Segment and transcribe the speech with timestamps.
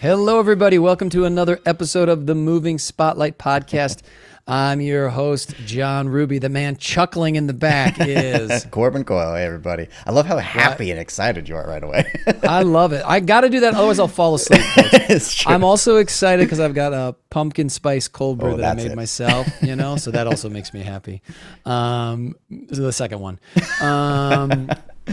[0.00, 0.78] Hello, everybody.
[0.78, 4.02] Welcome to another episode of the Moving Spotlight Podcast.
[4.46, 6.38] I'm your host, John Ruby.
[6.38, 9.34] The man chuckling in the back is Corbin Coyle.
[9.34, 9.88] Hey, everybody.
[10.06, 12.10] I love how happy and excited you are right away.
[12.44, 13.02] I love it.
[13.04, 14.62] I got to do that, otherwise I'll fall asleep.
[15.10, 15.52] it's true.
[15.52, 18.92] I'm also excited because I've got a pumpkin spice cold brew Oh, that I made
[18.92, 18.96] it.
[18.96, 19.46] myself.
[19.60, 21.20] You know, so that also makes me happy.
[21.66, 23.38] Um, this is the second one.
[23.82, 24.70] Um,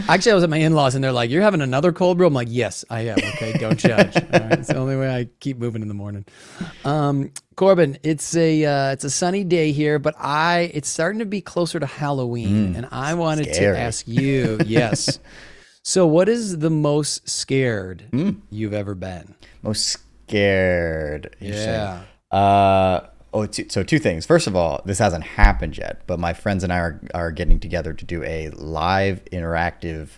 [0.08, 2.34] actually, I was at my in-laws and they're like, "You're having another cold brew?" I'm
[2.34, 4.16] like, "Yes, I am." Okay, don't judge.
[4.32, 4.58] All right?
[4.58, 6.24] It's the only way I keep moving in the morning.
[6.84, 11.26] Um, Corbin, it's a uh, it's a sunny day here, but I it's starting to
[11.26, 13.76] be closer to Halloween, and I wanted Mm, scary.
[13.76, 15.18] to ask you, yes.
[15.82, 18.40] So, what is the most scared Mm.
[18.50, 19.34] you've ever been?
[19.62, 21.36] Most scared.
[21.40, 21.72] you say.
[21.72, 22.02] Yeah.
[22.36, 24.26] Uh, oh, two, so two things.
[24.26, 27.60] First of all, this hasn't happened yet, but my friends and I are, are getting
[27.60, 30.08] together to do a live interactive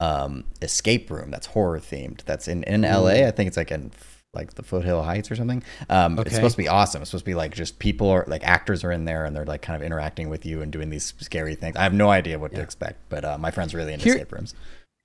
[0.00, 2.22] um, escape room that's horror themed.
[2.24, 3.26] That's in, in LA.
[3.26, 3.92] I think it's like in
[4.34, 5.62] like the Foothill Heights or something.
[5.88, 6.26] Um, Okay.
[6.26, 7.02] It's supposed to be awesome.
[7.02, 9.44] It's supposed to be like just people are like actors are in there and they're
[9.46, 11.76] like kind of interacting with you and doing these scary things.
[11.76, 14.14] I have no idea what to expect, but uh, my friends are really into Here-
[14.14, 14.54] escape rooms.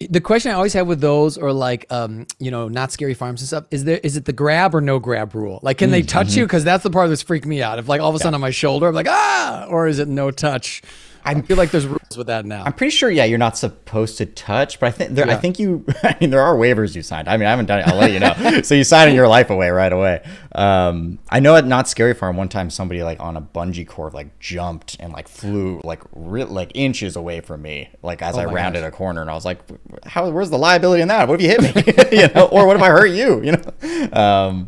[0.08, 3.42] The question I always have with those, or like, um, you know, Knott's Scary Farms
[3.42, 5.60] and stuff, is there is it the grab or no grab rule?
[5.62, 6.46] Like, can they touch you?
[6.46, 7.80] Because that's the part that's freaked me out.
[7.80, 10.08] If like all of a sudden on my shoulder, I'm like, ah, or is it
[10.08, 10.82] no touch?
[11.24, 12.64] I feel like there's rules with that now.
[12.64, 15.60] I'm pretty sure, yeah, you're not supposed to touch, but I think there, I think
[15.60, 17.28] you, I mean, there are waivers you signed.
[17.28, 17.88] I mean, I haven't done it.
[17.88, 18.62] I'll let you know.
[18.64, 20.24] so you signing your life away right away.
[20.54, 24.14] Um, I know at Knott's Scary Farm, one time somebody like on a bungee cord
[24.14, 28.44] like jumped and like flew like re- like inches away from me, like as I
[28.44, 29.60] Oh my rounded a corner, and I was like,
[30.06, 30.30] how?
[30.30, 31.28] Where's the liability in that?
[31.28, 32.18] What if you hit me?
[32.18, 33.42] you know, or what if I hurt you?
[33.42, 34.20] You know.
[34.20, 34.68] Um,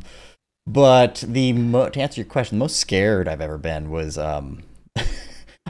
[0.67, 4.63] but the mo- to answer your question, the most scared I've ever been was um,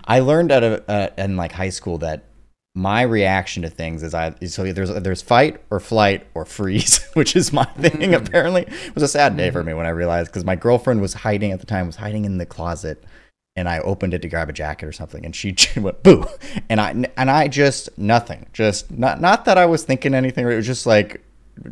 [0.06, 2.26] I learned at a uh, in like high school that
[2.74, 7.36] my reaction to things is I so there's there's fight or flight or freeze, which
[7.36, 8.14] is my thing.
[8.14, 11.14] Apparently, it was a sad day for me when I realized because my girlfriend was
[11.14, 13.04] hiding at the time was hiding in the closet,
[13.56, 16.26] and I opened it to grab a jacket or something, and she went boo,
[16.70, 20.50] and I and I just nothing, just not not that I was thinking anything.
[20.50, 21.22] It was just like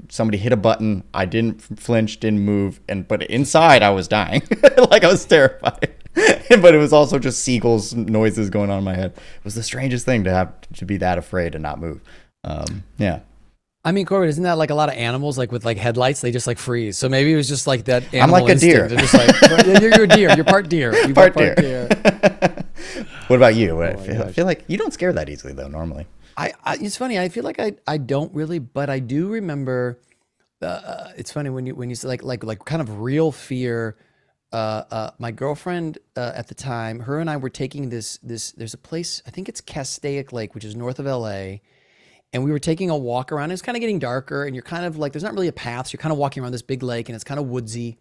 [0.09, 1.03] somebody hit a button.
[1.13, 4.41] I didn't flinch, didn't move, and but inside I was dying,
[4.89, 5.95] like I was terrified.
[6.13, 9.11] but it was also just seagulls noises going on in my head.
[9.15, 12.01] It was the strangest thing to have to be that afraid and not move.
[12.43, 13.19] Um, yeah,
[13.83, 16.31] I mean, Corbin, isn't that like a lot of animals, like with like headlights, they
[16.31, 16.97] just like freeze?
[16.97, 18.03] So maybe it was just like that.
[18.13, 18.87] I'm like animal a deer.
[18.89, 20.35] They're just like you're, you're a deer.
[20.35, 20.93] You're part deer.
[20.93, 21.87] You're part got deer.
[23.27, 23.81] what about you?
[23.81, 25.69] I, Oh my feel, I feel like you don't scare that easily though.
[25.69, 27.17] Normally, I, I it's funny.
[27.17, 29.99] I feel like I I don't really, but I do remember.
[30.61, 33.95] Uh, it's funny when you when you say like like like kind of real fear.
[34.51, 38.51] Uh, uh, my girlfriend uh, at the time, her and I were taking this this.
[38.53, 41.61] There's a place I think it's Castaic Lake, which is north of L.A.
[42.31, 43.51] And we were taking a walk around.
[43.51, 45.87] It's kind of getting darker, and you're kind of like there's not really a path.
[45.87, 47.97] So you're kind of walking around this big lake, and it's kind of woodsy.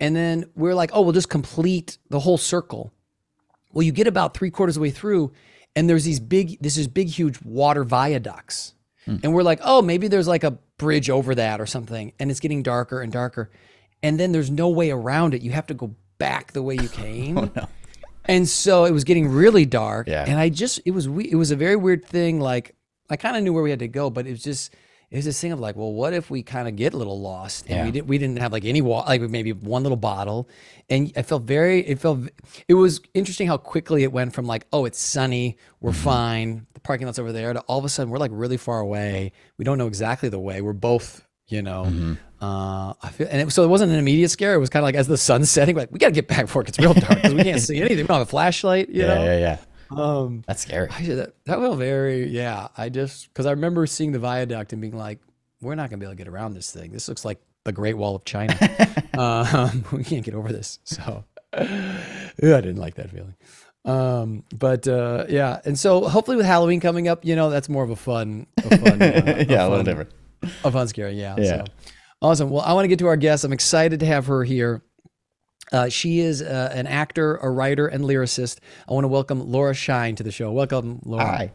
[0.00, 2.92] And then we're like, oh, we'll just complete the whole circle.
[3.72, 5.32] Well, you get about three quarters of the way through,
[5.76, 8.74] and there's these big, this is big, huge water viaducts.
[9.22, 12.12] And we're like, oh, maybe there's like a bridge over that or something.
[12.18, 13.50] And it's getting darker and darker.
[14.02, 15.42] And then there's no way around it.
[15.42, 17.50] You have to go back the way you came.
[18.24, 20.06] And so it was getting really dark.
[20.08, 20.24] Yeah.
[20.26, 22.40] And I just, it was, we- it was a very weird thing.
[22.40, 22.74] Like,
[23.10, 24.72] I kind of knew where we had to go, but it was just,
[25.10, 27.20] it was this thing of like, well, what if we kind of get a little
[27.20, 27.84] lost and Yeah.
[27.84, 30.48] we didn't, we didn't have like any water, like maybe one little bottle.
[30.88, 32.20] And I felt very, it felt,
[32.68, 36.00] it was interesting how quickly it went from like, oh, it's sunny, we're Mm-hmm.
[36.02, 38.80] fine, the parking lot's over there, to all of a sudden we're like really far
[38.80, 39.32] away.
[39.58, 40.62] We don't know exactly the way.
[40.62, 42.14] We're both, you know, Mm-hmm.
[42.42, 44.54] Uh, I feel, and it, so it wasn't an immediate scare.
[44.54, 46.46] It was kind of like as the sun's setting, like we got to get back
[46.46, 47.98] before it gets real dark because we can't see anything.
[47.98, 49.24] We don't have a flashlight, you yeah, know.
[49.24, 49.58] yeah, yeah.
[49.96, 50.88] Um, That's scary.
[50.90, 52.68] I, that that felt very, yeah.
[52.76, 55.20] I just because I remember seeing the viaduct and being like,
[55.60, 56.90] we're not gonna be able to get around this thing.
[56.90, 58.58] This looks like the Great Wall of China.
[59.16, 60.80] um, we can't get over this.
[60.82, 61.24] So
[61.56, 63.36] yeah, I didn't like that feeling.
[63.84, 67.84] Um, but uh, yeah, and so hopefully with Halloween coming up, you know, that's more
[67.84, 70.10] of a fun, a fun, uh, a yeah, a little different.
[70.64, 71.36] a fun scary, yeah.
[71.38, 71.44] Yeah.
[71.44, 71.64] So
[72.22, 72.50] awesome.
[72.50, 73.44] Well, I want to get to our guest.
[73.44, 74.82] I'm excited to have her here.
[75.70, 78.58] Uh, she is uh, an actor, a writer, and lyricist.
[78.88, 80.52] I want to welcome Laura Schein to the show.
[80.52, 81.24] Welcome, Laura.
[81.24, 81.52] Hi.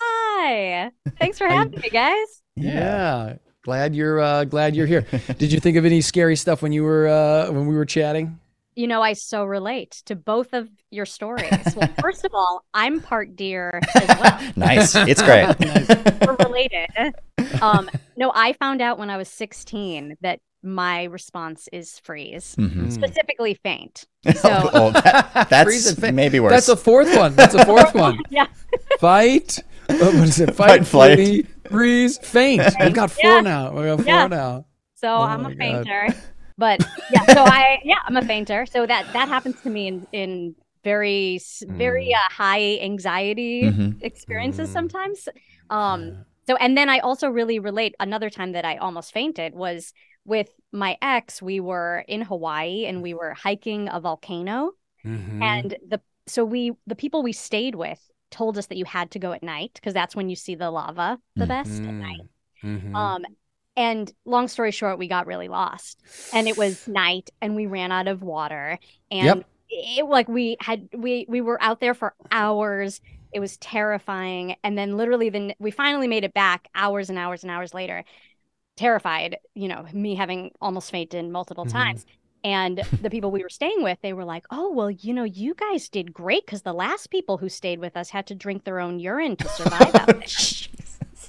[0.00, 0.90] Hi.
[1.18, 2.42] Thanks for having me, guys.
[2.56, 3.36] Yeah.
[3.62, 5.06] Glad you're uh, glad you're here.
[5.38, 8.38] Did you think of any scary stuff when you were uh, when we were chatting?
[8.76, 11.74] You know, I so relate to both of your stories.
[11.76, 14.52] Well, first of all, I'm part deer as well.
[14.56, 14.94] Nice.
[14.94, 15.46] It's great.
[16.26, 17.14] We're related.
[17.62, 22.90] Um, no, I found out when I was 16 that my response is freeze, Mhm.
[22.92, 24.06] specifically faint.
[24.36, 26.52] So, oh, that, that's Freeze maybe worse.
[26.52, 27.34] That's a fourth one.
[27.36, 28.18] That's a fourth one.
[28.30, 28.46] yeah.
[28.98, 29.58] Fight.
[29.90, 30.54] uh, What is it?
[30.54, 31.16] Fight, Fight, flight.
[31.18, 32.62] flee, freeze, faint.
[32.80, 33.40] We've got four Yeah.
[33.40, 33.72] now.
[33.72, 34.26] We got four Yeah.
[34.28, 34.66] now.
[34.94, 35.58] so Oh I'm my a God.
[35.58, 36.08] fainter.
[36.56, 36.80] But
[37.12, 38.64] yeah, so I yeah, I'm a fainter.
[38.64, 40.54] So that that happens to me in in
[40.84, 41.38] very
[41.68, 42.14] very Mm.
[42.14, 44.02] uh, high anxiety Mhm.
[44.02, 44.72] experiences Mm.
[44.72, 45.28] sometimes.
[45.68, 46.14] Um Yeah.
[46.46, 49.92] So and then I also really relate another time that I almost fainted was
[50.24, 51.42] with my ex.
[51.42, 54.72] We were in Hawaii and we were hiking a volcano
[55.04, 55.42] Mhm.
[55.42, 58.00] and the so we the people we stayed with
[58.30, 60.70] told us that you had to go at night because that's when you see the
[60.70, 62.22] lava the best at night.
[62.62, 62.94] Mhm.
[62.94, 63.24] Um,
[63.76, 66.00] and long story short, we got really lost,
[66.32, 68.78] and it was night, and we ran out of water,
[69.10, 69.46] and Yep.
[69.68, 73.00] it like we had we we were out there for hours.
[73.34, 77.42] It was terrifying, and then literally, then we finally made it back hours and hours
[77.42, 78.04] and hours later,
[78.76, 79.38] terrified.
[79.54, 81.72] You know, me having almost fainted multiple Mhm.
[81.72, 82.06] times.
[82.44, 85.54] And the people we were staying with, they were like, "Oh, well, you know, you
[85.54, 88.80] guys did great because the last people who stayed with us had to drink their
[88.80, 90.22] own urine to survive out there."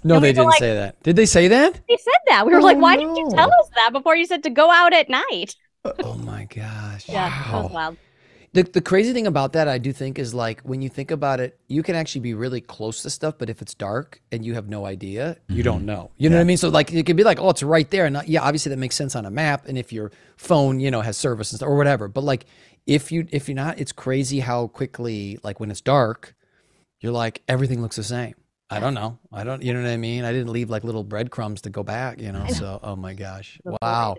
[0.03, 1.01] no, and they were didn't like- say that.
[1.03, 1.79] Did they say that?
[1.87, 2.45] They said that.
[2.45, 4.69] We were like, Oh, why didn't you tell us that before you said to go
[4.69, 5.55] out at night?
[6.03, 7.07] Oh my gosh.
[7.07, 7.97] Yeah, that was wild.
[8.55, 11.41] The, the crazy thing about that, I do think, is like when you think about
[11.41, 14.53] it, you can actually be really close to stuff, but if it's dark and you
[14.53, 15.87] have no idea, you don't mm-hmm.
[15.87, 16.11] know.
[16.15, 16.55] You know what I mean?
[16.55, 18.77] So like it could be like, oh, it's right there, and not, yeah, obviously that
[18.77, 21.67] makes sense on a map, and if your phone, you know, has service and stuff
[21.67, 22.07] or whatever.
[22.07, 22.45] But like
[22.87, 26.33] if you if you're not, it's crazy how quickly like when it's dark,
[27.01, 28.35] you're like everything looks the same.
[28.69, 29.19] I don't know.
[29.33, 29.61] I don't.
[29.63, 30.23] You know what I mean?
[30.23, 32.21] I didn't leave like little breadcrumbs to go back.
[32.21, 32.47] You know.
[32.47, 33.59] So oh my gosh.
[33.81, 34.15] Wow.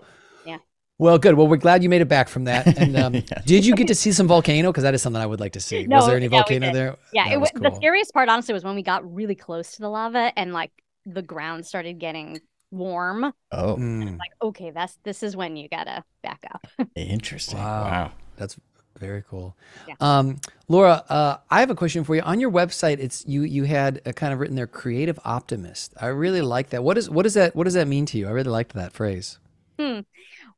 [0.99, 1.05] Void.
[1.05, 1.11] Yeah.
[1.11, 1.35] Well, good.
[1.35, 2.67] Well, we're glad you made it back from that.
[2.79, 3.23] And um, Yeah.
[3.45, 4.71] did you get to see some volcano?
[4.73, 5.87] Because that is something I would like to see.
[5.87, 6.97] No, was there any yeah, volcano there?
[7.13, 9.73] Yeah, That it was was the scariest part, honestly, was when we got really close
[9.73, 10.73] to the lava and like
[11.05, 12.41] the ground started getting
[12.71, 13.33] warm.
[13.53, 16.67] Oh, Mm, Like, okay, that's this is when you gotta back up.
[16.97, 17.59] interesting.
[17.59, 17.85] Wow.
[17.85, 18.13] Wow.
[18.37, 18.57] that's
[18.99, 19.55] very cool.
[19.87, 19.95] Yeah.
[20.01, 22.23] Um, Laura, uh, I have a question for you.
[22.23, 23.43] On your website, it's you.
[23.43, 26.83] You had uh kind of written there, "creative optimist." I really like that.
[26.83, 28.27] What is what does that What does that mean to you?
[28.27, 29.39] I really liked that phrase.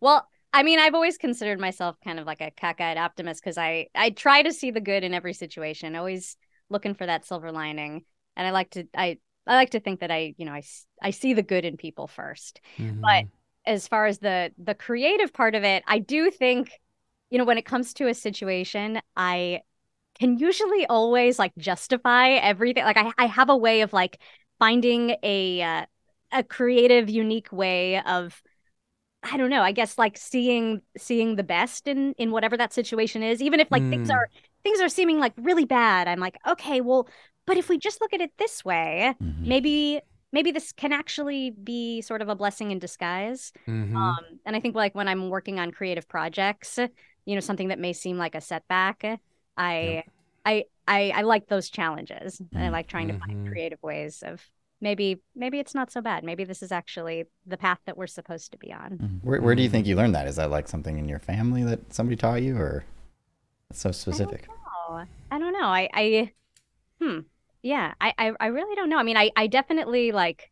[0.00, 3.88] Well, I mean, I've always considered myself kind of like a cockeyed optimist because I
[3.94, 6.36] I try to see the good in every situation, always
[6.70, 8.04] looking for that silver lining,
[8.36, 10.62] and I like to I I like to think that I you know I
[11.02, 12.60] I see the good in people first.
[13.02, 13.28] But Mhm.
[13.66, 16.70] as far as the the creative part of it, I do think,
[17.30, 19.62] you know, when it comes to a situation, I
[20.18, 22.84] can usually always like justify everything.
[22.84, 24.20] Like I I have a way of like
[24.58, 25.86] finding a uh,
[26.32, 28.42] a creative, unique way of
[29.22, 33.22] I don't know, I guess like seeing seeing the best in in whatever that situation
[33.22, 34.10] is, even if like things Mm.
[34.10, 34.28] are
[34.62, 36.06] things are seeming like really bad.
[36.08, 37.08] I'm like, okay, well,
[37.46, 39.44] but if we just look at it this way, Mhm.
[39.44, 40.00] maybe
[40.32, 43.52] maybe this can actually be sort of a blessing in disguise.
[43.66, 44.18] Mhm.
[44.30, 46.78] Um, and I think like when I'm working on creative projects,
[47.24, 49.02] you know, something that may seem like a setback,
[49.56, 50.04] I
[50.44, 52.40] I I I like those challenges.
[52.54, 52.70] And I Mhm.
[52.70, 54.42] like trying to find creative ways of
[54.80, 56.24] maybe maybe it's not so bad.
[56.24, 58.98] Maybe this is actually the path that we're supposed to be on.
[58.98, 59.24] Mhm.
[59.24, 59.72] Where, where do you Mm.
[59.72, 60.26] think you learned that?
[60.26, 62.84] Is that like something in your family that somebody taught you, or
[63.70, 64.48] it's so specific?
[64.88, 65.66] Oh, I don't know.
[65.66, 66.32] I, I,
[67.00, 67.20] hmm.
[67.62, 68.98] Yeah, I, I, I really don't know.
[68.98, 70.50] I mean, I, I definitely like,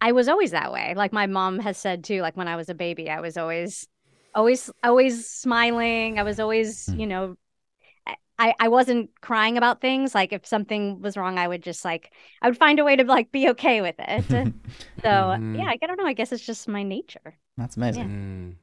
[0.00, 0.94] I was always that way.
[0.96, 3.86] Like my mom has said too, like when I was a baby, I was always,
[4.34, 6.18] always, always smiling.
[6.18, 6.98] I was always, Hmm.
[7.00, 7.36] you know,
[8.38, 10.14] I, I wasn't crying about things.
[10.14, 13.04] Like if something was wrong, I would just like, I would find a way to
[13.04, 14.48] like be okay with it.
[15.04, 15.56] So Mhm.
[15.58, 16.06] yeah, I don't know.
[16.06, 17.36] I guess it's just my nature.
[17.56, 18.08] That's amazing.
[18.08, 18.56] Mm.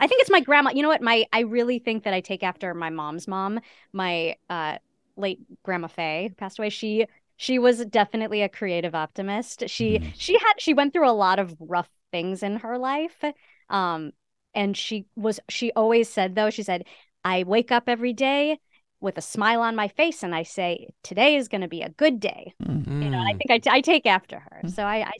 [0.00, 0.70] I think it's my grandma.
[0.70, 1.02] You know what?
[1.02, 3.60] My I really think that I take after my mom's mom,
[3.92, 4.78] my uh
[5.16, 6.68] late grandma Faye, who passed away.
[6.70, 7.06] She
[7.36, 9.64] she was definitely a creative optimist.
[9.68, 10.12] She Mhm.
[10.16, 13.22] she had she went through a lot of rough things in her life.
[13.70, 14.12] Um
[14.54, 16.84] and she was she always said though, she said,
[17.24, 18.58] I wake up every day
[19.00, 21.88] with a smile on my face and I say, today is going to be a
[21.90, 22.54] good day.
[22.62, 23.02] Mm.
[23.04, 23.38] You know, I Mm.
[23.38, 24.62] think I, t- I take after her.
[24.64, 24.70] Mm.
[24.74, 25.12] So I, I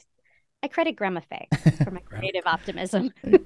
[0.65, 1.49] I credit Grandma Faye
[1.85, 3.13] for my creative optimism.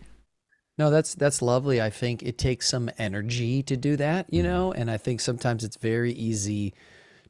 [0.78, 1.80] No, that's that's lovely.
[1.82, 5.64] I think it takes some energy to do that, you know, and I think sometimes
[5.64, 6.72] it's very easy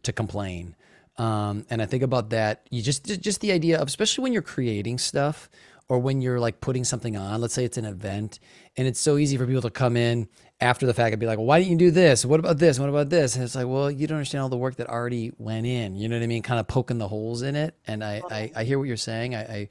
[0.04, 0.76] to complain.
[1.18, 2.66] Um, and I think about that.
[2.70, 5.50] You just just just the idea of, especially when you're creating stuff
[5.88, 7.40] or when you're like putting something on.
[7.40, 8.38] Let's say it's an event,
[8.76, 10.28] and it's so easy for people to come in
[10.60, 12.24] after the fact and be like, "Well, why didn't you do this?
[12.24, 12.78] What about this?
[12.78, 15.32] What about this?" And it's like, "Well, you don't understand all the work that already
[15.38, 16.42] went in." You know what I mean?
[16.42, 17.74] Kind of poking the holes in it.
[17.86, 19.34] And I I, I hear what you're saying.
[19.34, 19.68] I, I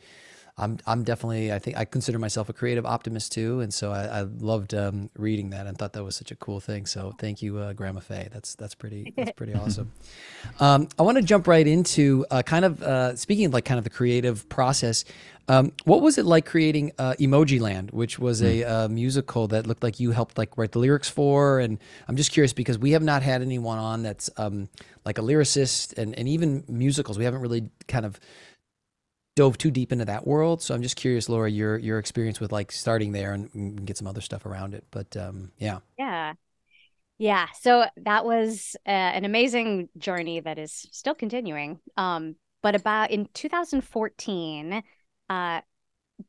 [0.58, 4.20] I'm I'm definitely I think I consider myself a creative optimist too, and so I,
[4.20, 6.86] I loved um, reading that and thought that was such a cool thing.
[6.86, 8.30] So thank you, uh, Grandma Faye.
[8.32, 9.92] That's that's pretty that's pretty awesome.
[10.60, 13.78] Um, I want to jump right into uh, kind of uh, speaking of like kind
[13.78, 15.06] of the creative process.
[15.48, 19.84] Um, what was it like creating uh, Emojiland, which was a uh, musical that looked
[19.84, 21.60] like you helped like write the lyrics for?
[21.60, 24.70] And I'm just curious because we have not had anyone on that's um,
[25.04, 27.18] like a lyricist and and even musicals.
[27.18, 28.20] We haven't really kind of
[29.36, 30.62] dove too deep into that world.
[30.62, 34.08] So I'm just curious, Laura, your your experience with like starting there and, get some
[34.08, 34.86] other stuff around it.
[34.92, 35.80] But um, yeah.
[35.98, 36.34] Yeah.
[37.18, 37.48] Yeah.
[37.60, 41.80] So that was uh, an amazing journey that is still continuing.
[41.96, 44.84] Um, but about in 2014,
[45.30, 45.62] uh,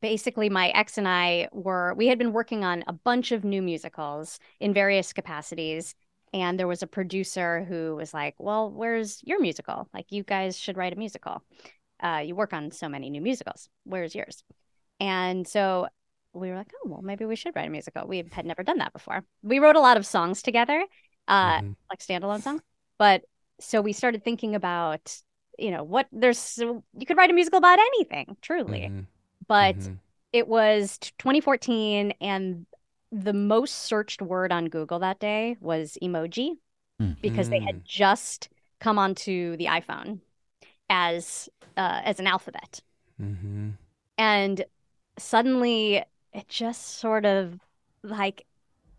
[0.01, 3.61] basically my ex and I were we had been working on a bunch of new
[3.61, 5.95] musicals in various capacities
[6.33, 9.87] and there was a producer who was like, "Well, where's your musical?
[9.93, 11.43] Like you guys should write a musical.
[12.03, 13.69] Uh, you work on so many new musicals.
[13.85, 14.43] Where's yours?"
[14.99, 15.87] And so
[16.33, 18.79] we were like, "Oh, well, maybe we should write a musical." We had never done
[18.79, 19.25] that before.
[19.43, 20.85] We wrote a lot of songs together,
[21.27, 21.75] uh, Mhm.
[21.89, 22.61] like standalone songs,
[22.97, 23.23] but
[23.59, 25.21] so we started thinking about,
[25.59, 29.07] you know, what there's you could write a musical about anything, truly Mhm.
[29.47, 29.99] but Mhm.
[30.31, 32.65] it was 2014 and
[33.11, 36.57] the most searched word on Google that day was emoji
[37.21, 37.83] because they had Mm.
[37.85, 40.21] just come onto the iPhone
[40.93, 42.81] as uh, as an alphabet
[43.19, 43.73] Mhm.
[44.17, 44.65] and
[45.17, 47.59] suddenly it just sort of
[48.03, 48.45] like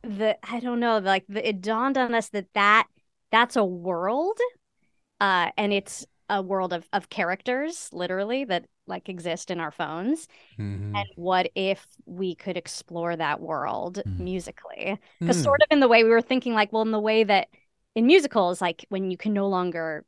[0.02, 2.86] the I don't know like the, it dawned on us that that
[3.30, 4.38] that's a world
[5.20, 10.26] uh and it's a world of of characters literally that like exist in our phones
[10.58, 10.96] Mhm.
[10.96, 14.18] and what if we could explore that world Mm.
[14.20, 15.44] musically because Mm.
[15.44, 17.48] sort of in the way we were thinking like well in the way that
[17.94, 20.04] in musicals like when you can no longer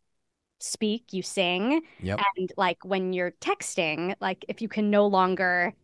[0.60, 2.20] speak you sing Yep.
[2.36, 5.74] and like when you're texting like if you can no longer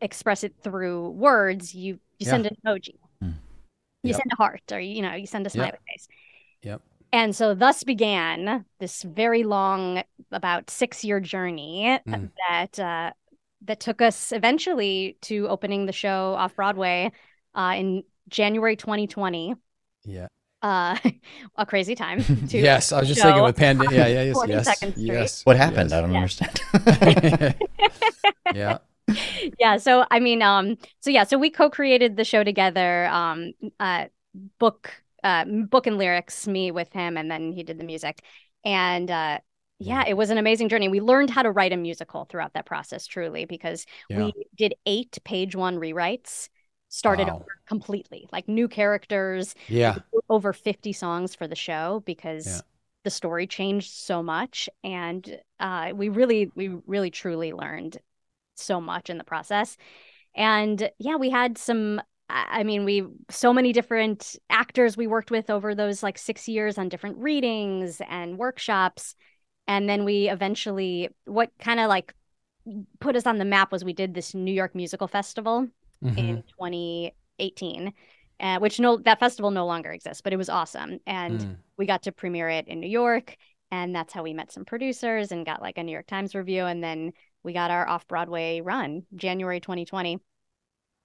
[0.00, 2.30] express it through words you you Yeah.
[2.30, 3.34] send an emoji Mm.
[4.02, 4.16] you Yep.
[4.16, 5.52] send a heart or you know you send a Yep.
[5.52, 6.08] smiley face
[6.62, 6.82] Yep.
[7.12, 10.02] and so thus began this very long
[10.32, 12.30] about six year journey Mm.
[12.48, 13.12] that uh
[13.62, 17.10] that took us eventually to opening the show off broadway
[17.54, 19.54] uh in january 2020
[20.04, 20.28] Yeah.
[20.62, 20.96] Uh
[21.56, 23.92] a crazy time to Yes, I was just thinking with pandemic.
[23.94, 25.42] Yeah, yeah, yes, 42nd yes, yes.
[25.46, 25.92] What happened?
[25.92, 26.40] I don't Yes.
[26.40, 27.54] understand.
[28.54, 28.78] yeah.
[29.58, 34.06] yeah so i mean um so yeah so we co-created the show together um uh
[34.58, 38.22] book uh book and lyrics me with him and then he did the music
[38.64, 39.38] and uh
[39.78, 42.66] yeah it was an amazing journey we learned how to write a musical throughout that
[42.66, 44.24] process truly because Yeah.
[44.24, 46.48] we did eight page one rewrites
[46.96, 47.36] started Wow.
[47.36, 49.98] over completely like new characters Yeah.
[50.28, 52.60] over 50 songs for the show because Yeah.
[53.04, 57.98] the story changed so much and uh, we really we really truly learned
[58.56, 59.76] so much in the process
[60.34, 65.50] and yeah we had some I mean we so many different actors we worked with
[65.50, 69.14] over those like 6 years on different readings and workshops
[69.68, 72.14] and then we eventually what kind of like
[73.00, 75.68] put us on the map was we did this New York Musical Festival
[76.04, 76.18] Mhm.
[76.18, 77.92] in 2018
[78.40, 81.56] uh, which no that festival no longer exists but it was awesome and Mm.
[81.78, 83.36] we got to premiere it in New York
[83.70, 86.64] and that's how we met some producers and got like a New York Times review
[86.64, 87.12] and then
[87.42, 90.18] we got our off-Broadway run January 2020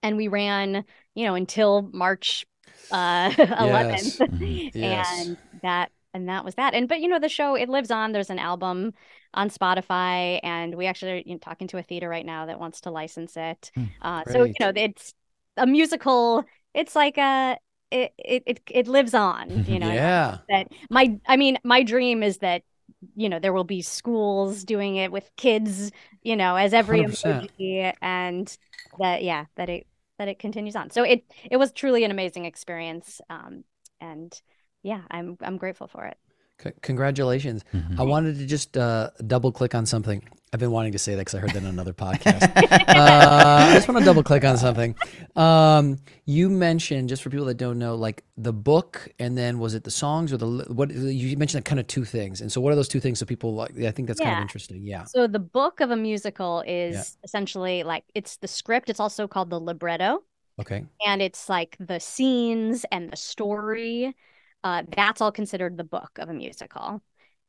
[0.04, 0.84] and we ran
[1.16, 2.46] you know until March
[2.92, 4.20] uh 11th Yes.
[4.20, 4.72] Mhm.
[4.74, 5.08] Yes.
[5.28, 8.12] and that and that was that and but you know the show it lives on
[8.12, 8.94] there's an album
[9.34, 12.60] on Spotify and we actually are you know, talking to a theater right now that
[12.60, 15.14] wants to license it Hmm, uh so you know it's
[15.58, 17.58] a musical it's like a
[17.92, 20.40] it it it, it lives on you know Yeah.
[20.50, 22.64] that my I mean my dream is that
[23.16, 25.92] you know there will be schools doing it with kids
[26.24, 27.06] you know as every 100%.
[27.06, 28.58] emoji and
[29.00, 29.88] that yeah that it
[30.20, 33.64] that it continues on so it it was truly an amazing experience um
[34.00, 34.42] and
[34.84, 36.18] yeah I'm I'm grateful for it
[36.64, 37.64] C- congratulations.
[37.74, 38.00] Mhm.
[38.00, 40.22] I wanted to just uh, double click on something.
[40.54, 42.44] I've been wanting to say that because I heard that on another podcast.
[42.90, 44.96] uh, I just want to double click on something.
[45.38, 49.76] Um, you mentioned just for people that don't know, like the book, and then was
[49.76, 50.92] it the songs or the what?
[50.92, 53.20] You mentioned kind of two things, and so what are those two things?
[53.20, 54.86] So people like, I think that's kind of interesting.
[54.86, 55.06] Yeah.
[55.06, 59.50] so the book of a musical is essentially like it's the script it's also called
[59.50, 60.22] the libretto
[60.60, 60.84] Okay.
[61.06, 64.16] and it's like the scenes and the story
[64.64, 67.02] uh, that's all considered the book of a musical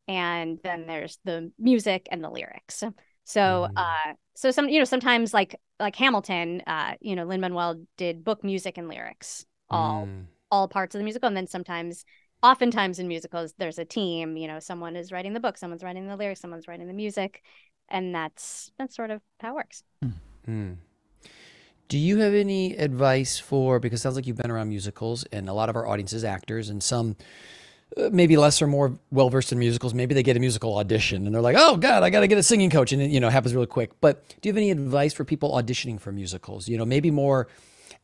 [0.08, 2.82] and then there's the music and the lyrics
[3.24, 3.72] so Mhm.
[3.76, 8.24] uh so some you know sometimes like like hamilton uh you know lin manuel did
[8.24, 10.26] book music and lyrics all Mm.
[10.50, 12.04] all parts of the musical and then sometimes
[12.42, 16.08] oftentimes in musicals there's a team you know someone is writing the book someone's writing
[16.08, 17.42] the lyrics someone's writing the music
[17.88, 19.84] and that's that's sort of how it works
[20.48, 20.76] Mm.
[21.88, 25.48] Do you have any advice for because it sounds like you've been around musicals and
[25.48, 27.16] a lot of our audience is actors and some
[27.96, 31.26] uh, maybe less or more well versed in musicals maybe they get a musical audition
[31.26, 33.20] and they're like oh god I got to get a singing coach and it you
[33.20, 33.90] know happens really quick.
[34.00, 36.68] But do you have any advice for people auditioning for musicals?
[36.68, 37.48] You know maybe more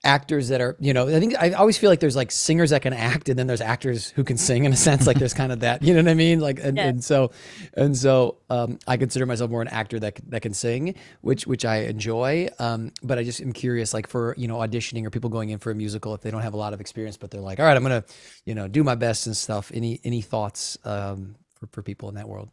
[0.04, 2.82] actors that are, you know, I think I always feel like there's like singers that
[2.82, 5.06] can act, and then there's actors who can sing in a sense.
[5.06, 6.40] Like there's kind of that, you know what I mean?
[6.40, 6.88] Like, and, Yeah.
[6.88, 7.32] and so,
[7.74, 11.64] and so, um, I consider myself more an actor that that can sing, which which
[11.64, 12.48] I enjoy.
[12.58, 15.58] Um, but I just am curious, like for you know auditioning or people going in
[15.58, 17.66] for a musical, if they don't have a lot of experience, but they're like, all
[17.66, 18.04] right, I'm gonna,
[18.44, 19.70] you know, do my best and stuff.
[19.74, 22.50] Any any thoughts um, for for people in that world?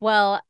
[0.00, 0.40] Well,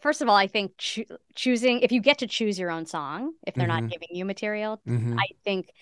[0.00, 3.32] first of all, I think choo choosing if you get to choose your own song,
[3.46, 3.68] if they're Mhm.
[3.68, 5.18] not giving you material, Mm-hmm.
[5.18, 5.72] I think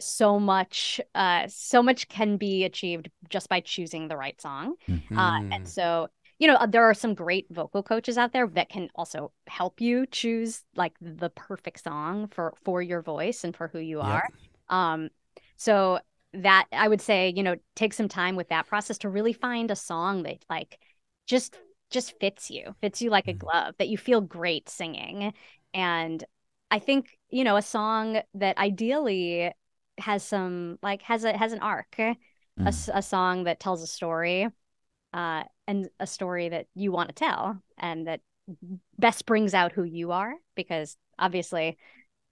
[0.00, 4.74] so much uh so much can be achieved just by choosing the right song.
[4.88, 5.16] Mm-hmm.
[5.16, 8.88] Uh, and so, you know, there are some great vocal coaches out there that can
[8.96, 13.78] also help you choose like the perfect song for for your voice and for who
[13.78, 14.20] you Yep.
[14.20, 14.28] are.
[14.68, 15.10] Um,
[15.56, 16.00] so
[16.34, 19.70] that I would say, you know, take some time with that process to really find
[19.70, 20.78] a song that like
[21.26, 21.56] just
[21.92, 23.38] just fits you, fits you like a Mhm.
[23.38, 25.34] glove, that you feel great singing.
[25.74, 26.24] And
[26.70, 29.52] I think, you know, a song that ideally
[29.98, 32.16] has some like has a has an arc, a,
[32.58, 32.68] Mm.
[32.68, 34.48] s- a song that tells a story,
[35.14, 38.22] uh, and a story that you want to tell and that
[38.98, 41.78] best brings out who you are because obviously,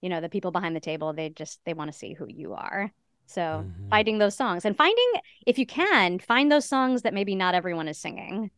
[0.02, 2.54] you know, the people behind the table, they just they want to see who you
[2.54, 2.92] are.
[3.30, 3.90] So Mhm.
[3.90, 5.10] finding those songs and finding,
[5.46, 8.50] if you can, find those songs that maybe not everyone is singing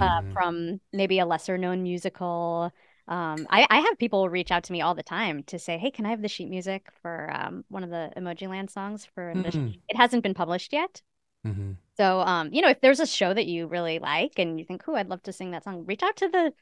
[0.00, 0.32] uh, Mhm.
[0.32, 2.72] from maybe a lesser known musical.
[3.06, 5.90] Um, I, I have people reach out to me all the time to say, "Hey,
[5.90, 9.68] can I have the sheet music for um, one of the Emojiland songs for Ambition?"
[9.68, 9.80] Mhm.
[9.88, 11.02] It hasn't been published yet,
[11.46, 11.76] Mhm.
[11.96, 14.82] so um, you know, if there's a show that you really like and you think,
[14.88, 16.52] "Oh, I'd love to sing that song," reach out to the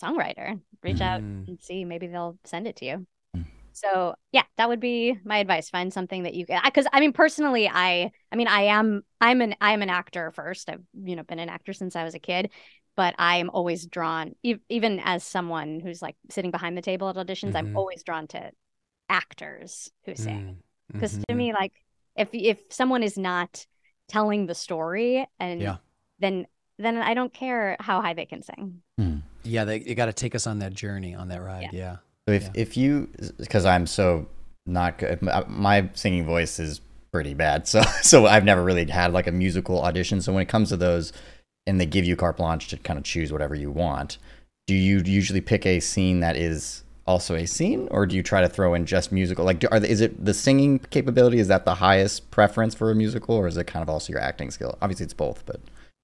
[0.00, 0.60] songwriter.
[0.82, 1.48] Reach out Mhm.
[1.48, 1.84] and see.
[1.84, 3.06] Maybe they'll send it to you.
[3.80, 5.70] So yeah, that would be my advice.
[5.70, 9.40] Find something that you can, because I mean, personally, I, I mean, I am, I'm
[9.40, 10.68] an, I'm an actor first.
[10.68, 12.50] I've, you know, been an actor since I was a kid,
[12.96, 17.16] but I'm always drawn, e- even as someone who's like sitting behind the table at
[17.16, 17.76] auditions, I'm Mhm.
[17.76, 18.50] always drawn to
[19.08, 20.58] actors who sing.
[20.92, 20.92] Mm.
[20.92, 21.72] Because to me, like,
[22.16, 23.66] if if someone is not
[24.08, 25.76] telling the story, and Yeah.
[26.18, 26.46] then
[26.78, 28.82] then I don't care how high they can sing.
[28.98, 29.22] Mm.
[29.44, 31.70] Yeah, they you got to take us on that journey, on that ride.
[31.72, 31.98] Yeah.
[32.30, 32.50] So if, Yeah.
[32.54, 33.08] if you,
[33.38, 34.28] because I'm so
[34.64, 36.80] not good, my- uh, my singing voice is
[37.12, 37.66] pretty bad.
[37.66, 40.20] So so I've never really had like a musical audition.
[40.20, 41.12] So when it comes to those,
[41.66, 44.18] and they give you carte blanche to kind of choose whatever you want,
[44.68, 48.40] do you usually pick a scene that is also a scene, or do you try
[48.40, 49.44] to throw in just musical?
[49.44, 51.40] Like, do, are is it the singing capability?
[51.40, 54.22] Is that the highest preference for a musical, or is it kind of also your
[54.22, 54.78] acting skill?
[54.80, 55.60] Obviously, it's both, but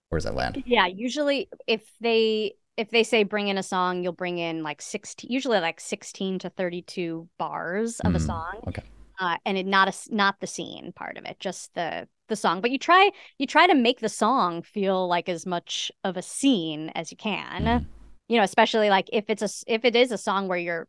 [0.08, 0.62] where does that land?
[0.66, 4.82] Yeah, usually if they if they say bring in a song, you'll bring in like
[4.82, 8.60] 16, usually like 16 to 32 bars of a Mm, song.
[8.68, 8.82] okay.
[9.20, 12.60] Uh, and it not a, not the scene part of it, just the the song.
[12.60, 16.22] But you try you try to make the song feel like as much of a
[16.22, 17.64] scene as you can.
[17.66, 17.86] Mhm.
[18.28, 20.88] You know, especially like if it's a if it is a song where you're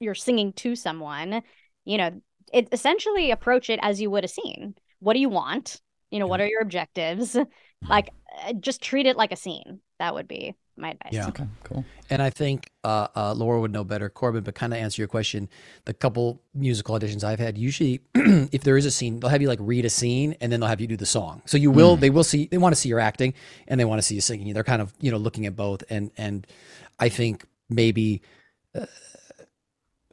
[0.00, 1.42] you're singing to someone,
[1.84, 2.20] you know,
[2.52, 4.74] it essentially approach it as you would a scene.
[5.00, 5.80] What do you want?
[6.10, 7.36] You know, what are your objectives?
[7.90, 8.10] Like
[8.44, 9.80] uh, just treat it like a scene.
[9.98, 11.12] That would be my advice.
[11.12, 11.28] Yeah.
[11.28, 11.84] Okay, cool.
[12.10, 15.08] And I think uh, uh, Laura would know better, Corbin, but kind of answer your
[15.08, 15.48] question.
[15.84, 19.48] The couple musical auditions I've had, usually, if there is a scene, they'll have you
[19.48, 21.42] like read a scene and then they'll have you do the song.
[21.46, 22.00] So you will, Mm.
[22.00, 23.34] they will see, they want to see your acting
[23.66, 24.52] and they want to see you singing.
[24.54, 25.82] They're kind of, you know, looking at both.
[25.90, 26.46] And, and
[26.98, 28.22] I think maybe,
[28.74, 28.86] uh,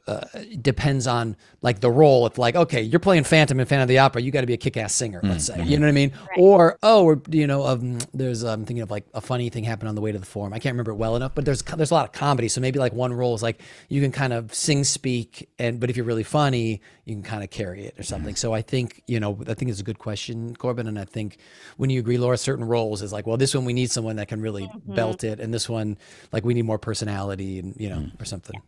[0.06, 2.26] uh, it depends on like the role.
[2.26, 4.54] If like, okay, you're playing Phantom in Phantom of the Opera, you got to be
[4.54, 5.60] a kick-ass singer, let's say.
[5.64, 6.12] You know what I mean?
[6.12, 6.38] Right.
[6.38, 9.64] Or oh, or you know, um, there's I'm um, thinking of like a funny thing
[9.64, 10.52] happened on the way to the forum.
[10.52, 12.78] I can't remember it well enough, but there's there's a lot of comedy, so maybe
[12.78, 16.06] like one role is like you can kind of sing, speak, and but if you're
[16.06, 18.36] really funny, you can kind of carry it or something.
[18.36, 21.38] So I think you know, I think it's a good question, Corbin, and I think
[21.78, 24.28] when you agree, Laura, certain roles is like, well, this one we need someone that
[24.28, 24.94] can really Mhm.
[24.94, 25.98] belt it, and this one
[26.32, 28.60] like we need more personality and you know or something.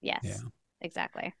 [0.00, 0.20] Yes.
[0.22, 0.36] Yeah.
[0.80, 1.34] Exactly.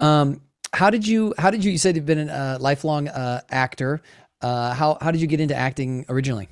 [0.00, 0.40] Um,
[0.72, 1.34] how did you?
[1.38, 1.72] How did you?
[1.72, 4.00] You said you've been a lifelong uh, actor.
[4.40, 6.48] Uh, how how did you get into acting originally?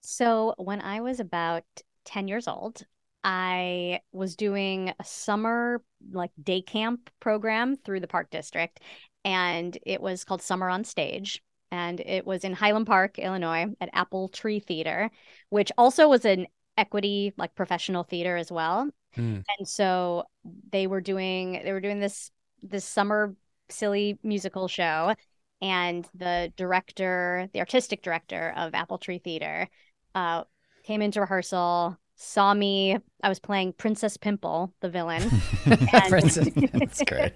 [0.00, 1.64] So when I was about
[2.04, 2.82] 10 years old,
[3.22, 8.80] I was doing a summer like day camp program through the park district
[9.24, 13.88] and it was called Summer on Stage and it was in Highland Park, Illinois at
[13.94, 15.10] Apple Tree Theater,
[15.48, 18.90] which also was an equity like professional theater as well.
[19.16, 19.42] Mm.
[19.58, 20.24] And so
[20.70, 22.30] they were doing they were doing this
[22.62, 23.34] this summer
[23.70, 25.14] silly musical show
[25.62, 29.68] and the director, the artistic director of Apple Tree Theater
[30.14, 30.44] uh
[30.84, 32.96] came into rehearsal, saw me.
[33.22, 35.22] I was playing Princess Pimple, the villain.
[35.66, 37.32] And, Princess- That's great.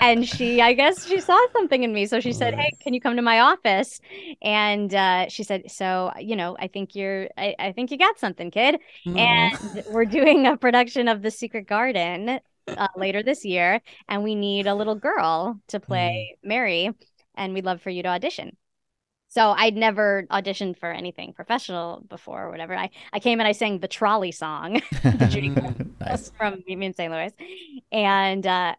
[0.00, 2.06] and she, I guess she saw something in me.
[2.06, 4.00] So she said, Hey, can you come to my office?
[4.42, 8.18] And uh, she said, So, you know, I think you're, I, I think you got
[8.18, 8.78] something, kid.
[9.06, 13.80] And we're doing a production of The Secret Garden uh, later this year.
[14.08, 16.90] And we need a little girl to play Mary.
[17.34, 18.56] And we'd love for you to audition.
[19.28, 22.74] So I'd never auditioned for anything professional before or whatever.
[22.74, 24.80] I, I came and I sang the trolley song
[26.00, 26.30] nice.
[26.36, 27.12] from me in St.
[27.12, 27.32] Louis.
[27.92, 28.74] And uh,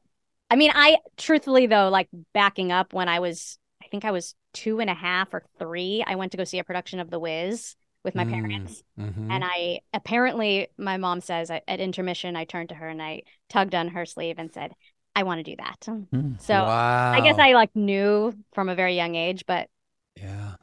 [0.49, 4.33] I mean, I truthfully though, like backing up when I was, I think I was
[4.53, 7.19] two and a half or three, I went to go see a production of The
[7.19, 8.31] Wiz with my Mm.
[8.31, 8.83] parents.
[8.99, 9.29] Mhm.
[9.29, 13.23] And I apparently, my mom says I, at intermission, I turned to her and I
[13.49, 14.71] tugged on her sleeve and said,
[15.15, 15.81] I want to do that.
[15.81, 16.41] Mm.
[16.41, 17.11] So wow.
[17.11, 19.67] I guess I like knew from a very young age, but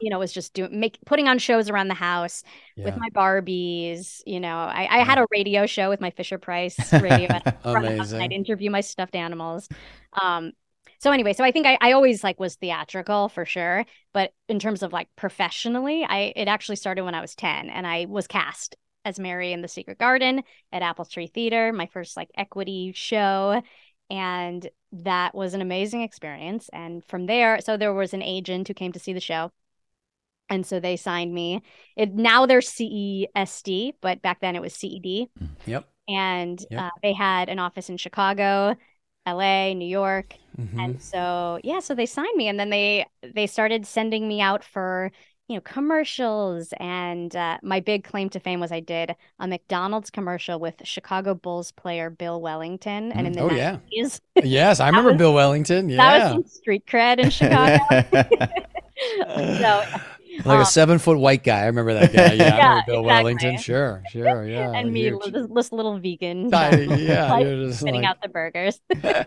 [0.00, 2.42] you know, was just doing make putting on shows around the house
[2.76, 4.22] with my Barbies.
[4.26, 7.28] You know, I, I had a radio show with my Fisher Price radio.
[7.30, 8.22] at front of the house, and.
[8.22, 9.68] I'd interview my stuffed animals.
[10.20, 10.52] Um,
[10.98, 14.58] so anyway, so I think I, I always like was theatrical for sure, but in
[14.58, 18.26] terms of like professionally, I it actually started when I was ten, and I was
[18.26, 22.92] cast as Mary in The Secret Garden at Apple Tree Theater, my first like equity
[22.94, 23.62] show,
[24.10, 26.68] and that was an amazing experience.
[26.72, 29.52] And from there, so there was an agent who came to see the show.
[30.48, 31.62] And so they signed me.
[31.96, 35.28] It now they're CESD, but back then it was CED.
[35.66, 35.88] Yep.
[36.08, 36.80] And Yep.
[36.80, 38.76] uh, they had an office in Chicago,
[39.26, 40.34] LA, New York.
[40.56, 40.82] Mhm.
[40.84, 44.62] And so yeah, so they signed me and then they they started sending me out
[44.62, 45.10] for
[45.48, 50.10] you know commercials and uh, my big claim to fame was I did a McDonald's
[50.10, 53.78] commercial with Chicago Bulls player Bill Wennington and in the Oh, yeah.
[53.90, 55.90] yes, I remember was- Bill Wennington.
[55.90, 57.78] yeah that was some street cred in Chicago.
[59.58, 59.82] so
[60.44, 61.60] like um, a seven foot white guy.
[61.60, 62.32] I remember that guy.
[62.34, 63.34] Yeah, I Yeah, remember Bill exactly.
[63.34, 63.58] Wennington.
[63.60, 64.72] Sure, sure, yeah.
[64.72, 68.22] and me this, this little vegan Tiny, guy, yeah, like, you're just spitting like- out
[68.22, 68.80] the burgers.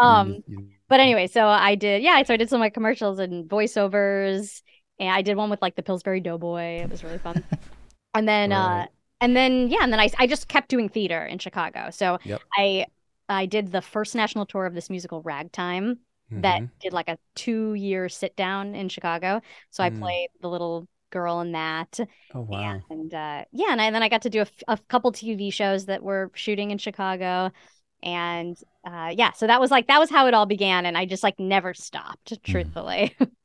[0.00, 0.42] um,
[0.88, 4.62] But anyway, so I did, yeah, so I did some like commercials and voiceovers,
[4.98, 6.82] and I did one with like the Pillsbury Doughboy.
[6.82, 7.42] It was really fun.
[8.14, 8.86] And then, uh,
[9.22, 11.88] and then, yeah, and then I, I just kept doing theater in Chicago.
[11.90, 12.42] So Yep.
[12.58, 12.86] I,
[13.28, 16.00] I did the first national tour of this musical Ragtime
[16.36, 16.70] that Mhm.
[16.80, 19.40] did like a two year sit down in Chicago.
[19.70, 19.90] So I Mm.
[19.90, 21.98] played the little girl in that.
[22.34, 22.82] Oh wow.
[22.90, 25.12] And uh, yeah, and, I, and then I got to do a, f- a couple
[25.12, 27.50] TV shows that were shooting in Chicago.
[28.02, 30.86] And uh, yeah, so that was like, that was how it all began.
[30.86, 33.16] And I just like never stopped, truthfully.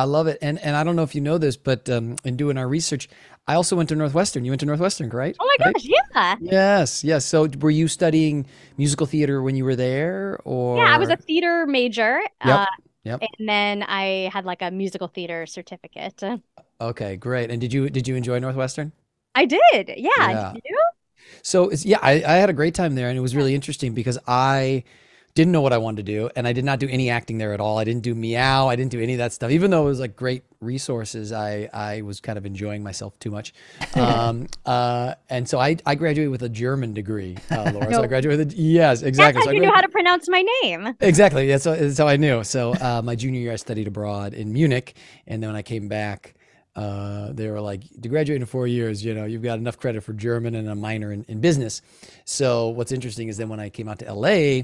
[0.00, 2.36] I love it, and and I don't know if you know this, but um, in
[2.36, 3.08] doing our research,
[3.46, 4.44] I also went to Northwestern.
[4.44, 5.38] You went to Northwestern, right?
[5.40, 5.74] oh my Right?
[5.74, 6.36] gosh, yeah.
[6.38, 7.24] Yes, yes.
[7.24, 11.16] So were you studying musical theater when you were there, or Yeah, I was a
[11.16, 12.20] theater major.
[12.42, 12.66] Yep, Uh,
[13.04, 13.20] yep.
[13.20, 16.22] And then I had like a musical theater certificate.
[16.80, 17.50] Okay, great.
[17.50, 18.92] And did you did you enjoy Northwestern?
[19.34, 19.92] I did.
[19.96, 20.10] Yeah.
[20.16, 20.52] Yeah.
[20.52, 20.78] Did you?
[21.42, 23.94] So it's, yeah, I, I had a great time there, and it was really interesting
[23.94, 24.84] because I
[25.36, 27.52] didn't know what I wanted to do, and I did not do any acting there
[27.52, 27.78] at all.
[27.78, 29.50] I didn't do Waa-Mu, I didn't do any of that stuff.
[29.50, 33.30] Even though it was like great resources, I I was kind of enjoying myself too
[33.30, 33.54] much.
[33.96, 37.92] Um, uh, and so I I graduated with a German degree, uh, Laura.
[37.94, 39.40] So I graduated yes, That's exactly.
[39.40, 40.94] how So I you knew how to pronounce my name.
[41.00, 41.46] Exactly.
[41.46, 42.44] That's, that's how I knew.
[42.44, 44.96] So uh, my junior year, I studied abroad in Munich,
[45.26, 46.34] and then when I came back,
[46.74, 50.02] uh, they were like, "To graduate in four years, you know, you've got enough credit
[50.02, 51.82] for German and a minor in, in business."
[52.24, 54.62] So what's interesting is then when I came out to LA,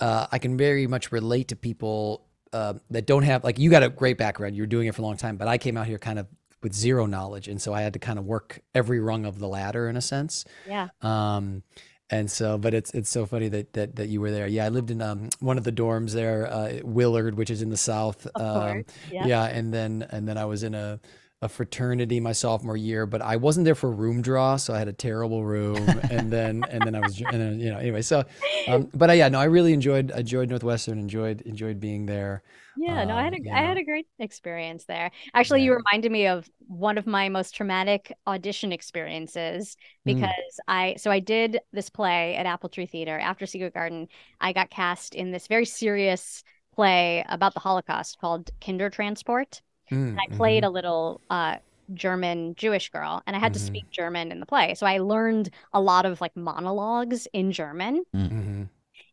[0.00, 3.82] uh, I can very much relate to people uh, that don't have like you got
[3.82, 4.56] a great background.
[4.56, 6.26] You're doing it for a long time, but I came out here kind of
[6.62, 9.48] with zero knowledge, and so I had to kind of work every rung of the
[9.48, 10.44] ladder in a sense.
[10.66, 10.88] Yeah.
[11.02, 11.62] Um,
[12.10, 14.46] and so, but it's it's so funny that that that you were there.
[14.46, 17.70] Yeah, I lived in um one of the dorms there, uh, Willard, which is in
[17.70, 18.26] the south.
[18.34, 18.84] Of um, course.
[19.10, 19.26] Yeah.
[19.26, 21.00] yeah, and then and then I was in a
[21.42, 24.88] a fraternity my sophomore year, but I wasn't there for room draw, so I had
[24.88, 26.00] a terrible room.
[26.10, 28.02] And then and then I was and then you know anyway.
[28.02, 28.24] So,
[28.66, 32.42] um, but I, yeah, no, I really enjoyed enjoyed Northwestern, enjoyed enjoyed being there.
[32.76, 35.12] Yeah, no, I had Um, a you I had a great experience there.
[35.32, 40.34] Actually, you reminded me of one of my most traumatic audition experiences Mm.
[40.34, 44.08] because I so I did this play at Apple Tree Theater after Secret Garden.
[44.40, 46.42] I got cast in this very serious
[46.74, 49.60] play about the Holocaust called Kindertransport.
[49.90, 50.64] Mm, And I played mhm.
[50.64, 51.58] a little uh
[51.94, 53.60] German Jewish girl and I had to Mhm.
[53.60, 54.74] speak German in the play.
[54.74, 58.04] So I learned a lot of like monologues in German.
[58.12, 58.68] Mhm.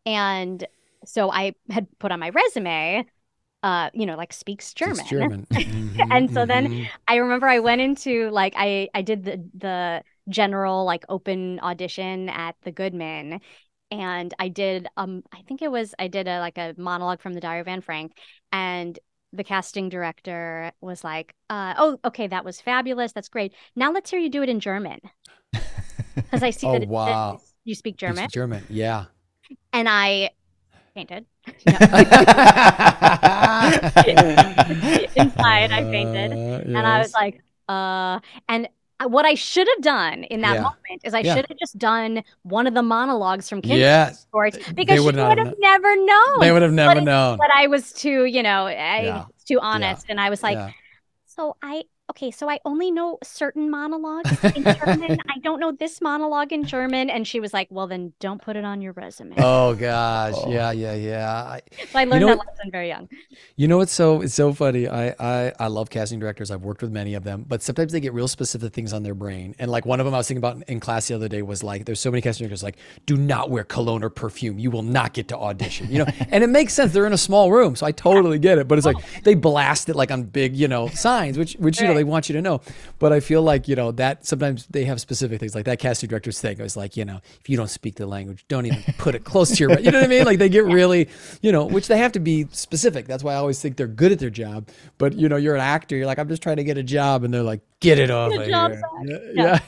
[0.05, 0.65] And
[1.05, 3.05] so I had put on my resume,
[3.63, 5.05] uh, you know, like speaks German.
[5.05, 5.45] Speaks German.
[5.95, 6.89] Mhm, And so then mhm.
[7.07, 12.29] I remember I went into like I I did the the general like open audition
[12.29, 13.41] at the Goodman
[13.91, 17.33] and I did um I think it was I did a like a monologue from
[17.33, 18.13] the Diary of Anne Frank
[18.51, 18.97] and
[19.33, 24.09] the casting director was like uh oh okay that was fabulous that's great now let's
[24.09, 24.99] hear you do it in German
[26.15, 28.63] because I see Oh, that, it- that you speak German, speak German.
[28.69, 29.05] Yeah.
[29.73, 30.31] and I
[30.95, 31.25] fainted.
[35.15, 38.67] Inside, I fainted, and I was like, uh, and
[39.07, 40.61] what I should have done in that Yeah.
[40.61, 41.35] moment is I Yeah.
[41.35, 44.21] should have just done one of the monologues from Kindred yes.
[44.21, 46.39] Sports because she would would have never known.
[46.39, 47.37] They would have never it- known.
[47.37, 48.71] but I was too, you know, I
[49.03, 49.17] Yeah.
[49.17, 50.57] was too honest, and I was like,
[51.25, 55.17] so I okay, so I only know certain monologues in German.
[55.29, 58.57] I don't know this monologue in German, and she was like, well, then don't put
[58.57, 59.35] it on your resume.
[59.37, 60.33] Oh gosh.
[60.35, 60.51] Oh.
[60.51, 61.31] Yeah, yeah, yeah.
[61.31, 63.07] I, so I learned know that lesson very young.
[63.55, 64.87] You know what's so it's so funny.
[64.87, 66.51] I, I I love casting directors.
[66.51, 69.15] I've worked with many of them, but sometimes they get real specific things on their
[69.15, 69.55] brain.
[69.57, 71.41] And like one of them I was thinking about in, in class the other day
[71.41, 74.59] was like, there's so many casting directors like, do not wear cologne or perfume.
[74.59, 75.89] You will not get to audition.
[75.89, 76.91] You know, and it makes sense.
[76.91, 78.67] They're in a small room, so I totally get it.
[78.67, 81.87] But it's like they blast it like on big, you know, signs, which which you
[81.87, 82.61] know They want you to know.
[82.97, 86.09] But I feel like you know that sometimes they have specific things like that casting
[86.09, 86.59] directors thing.
[86.59, 89.23] I was like, you know, if you don't speak the language, don't even put it
[89.23, 89.79] close to your.
[89.79, 90.25] You know what I mean?
[90.25, 91.09] Like they get really,
[91.43, 93.05] you know, which they have to be specific.
[93.05, 94.69] That's why I always think they're good at their job.
[94.97, 95.95] But you know, you're an actor.
[95.95, 98.33] You're like, I'm just trying to get a job, and they're like, get it off
[98.33, 98.81] of here.
[99.35, 99.59] Yeah.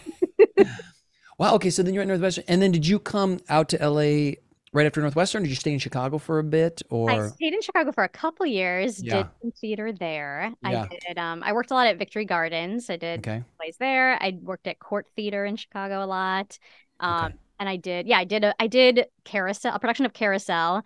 [0.58, 0.64] yeah.
[1.38, 1.54] wow.
[1.54, 1.70] Okay.
[1.70, 4.38] So then you're at Northwestern, and then did you come out to LA
[4.74, 5.44] right after Northwestern?
[5.44, 8.10] Did you stay in Chicago for a bit, Or I stayed in Chicago for a
[8.10, 9.24] couple years, Yeah.
[9.24, 10.52] did some theater there.
[10.64, 10.84] Yeah.
[10.92, 12.90] I did um I worked a lot at Victory Gardens.
[12.90, 13.44] I did okay?
[13.58, 14.18] plays there.
[14.22, 16.58] I worked at Court Theater in Chicago a lot.
[17.00, 17.36] Um, Okay.
[17.60, 20.84] and I did, yeah, I did a, I did Carousel, a production of Carousel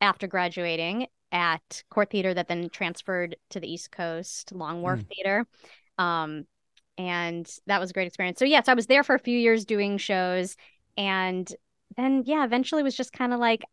[0.00, 5.08] after graduating at Court Theater that then transferred to the East Coast, Long Wharf Mm.
[5.08, 5.46] Theater.
[5.98, 6.46] Um,
[6.98, 8.38] and that was a great experience.
[8.38, 10.56] So yeah, so I was there for a few years doing shows
[10.96, 11.50] and
[11.96, 13.64] then yeah, eventually was just kind of like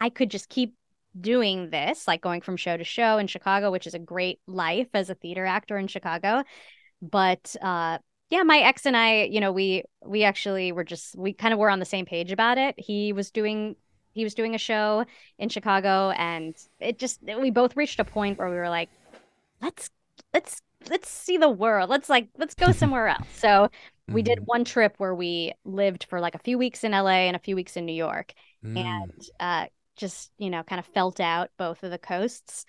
[0.00, 0.74] I could just keep
[1.20, 4.88] doing this, like going from show to show in Chicago, which is a great life
[4.94, 6.42] as a theater actor in Chicago.
[7.00, 7.98] But uh
[8.30, 11.60] yeah, my ex and I, you know, we we actually were just we kind of
[11.60, 12.74] were on the same page about it.
[12.78, 13.76] He was doing
[14.12, 15.04] he was doing a show
[15.38, 18.88] in Chicago and it just we both reached a point where we were like,
[19.60, 19.90] let's
[20.32, 21.90] let's let's see the world.
[21.90, 23.28] Let's like let's go somewhere else.
[23.36, 23.68] So
[24.10, 24.46] we did Mhm.
[24.46, 27.56] one trip where we lived for like a few weeks in LA and a few
[27.56, 28.76] weeks in New York Mm.
[28.76, 29.66] and uh,
[29.96, 32.64] just you know kind of felt out both of the coasts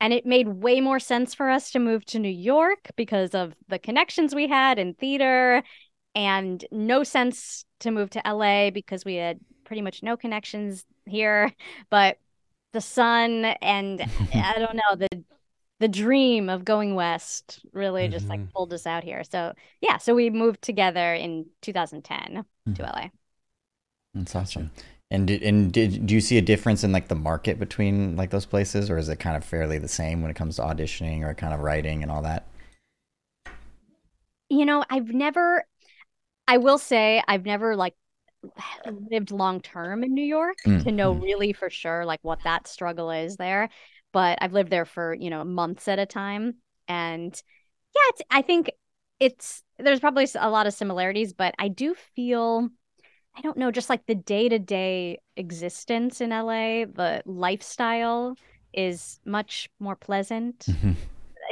[0.00, 3.54] and it made way more sense for us to move to new york because of
[3.68, 5.62] the connections we had in theater
[6.14, 11.52] and no sense to move to la because we had pretty much no connections here
[11.90, 12.18] but
[12.72, 14.00] the sun and
[14.34, 15.24] i don't know the
[15.80, 18.30] the dream of going west really just Mhm.
[18.30, 23.08] like pulled us out here so yeah so we moved together in 2010 to la
[24.14, 24.70] That's awesome.
[25.10, 28.30] And did and did do you see a difference in like the market between like
[28.30, 31.22] those places, or is it kind of fairly the same when it comes to auditioning
[31.22, 32.46] or kind of writing and all that?
[34.48, 35.64] You know, I've never,
[36.48, 37.94] I will say, I've never like
[38.86, 41.22] lived long term in New York Mm, to know mm.
[41.22, 43.70] really for sure like what that struggle is there.
[44.18, 46.56] But I've lived there for, you know, months at a time.
[46.88, 47.40] And
[47.94, 48.72] yeah, it's, I think
[49.20, 52.68] it's, there's probably a lot of similarities, but I do feel,
[53.36, 58.34] I don't know, just like the day to day existence in LA, the lifestyle
[58.72, 60.96] is much more pleasant Mhm.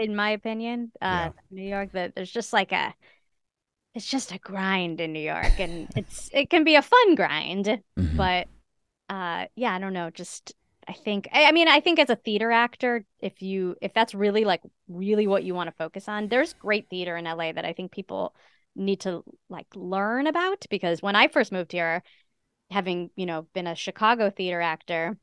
[0.00, 0.90] in my opinion.
[1.00, 2.92] Uh, New York, that there's just like a,
[3.94, 7.66] it's just a grind in New York, and it's it can be a fun grind,
[7.96, 8.16] Mhm.
[8.16, 8.48] but
[9.09, 10.11] uh, yeah, I don't know.
[10.11, 10.56] Just
[10.88, 14.14] I think, I, I mean, I think as a theater actor, if you if that's
[14.14, 17.64] really like really what you want to focus on, there's great theater in LA that
[17.64, 18.35] I think people
[18.75, 22.03] need to like learn about because when I first moved here,
[22.70, 25.18] having you know been a Chicago theater actor,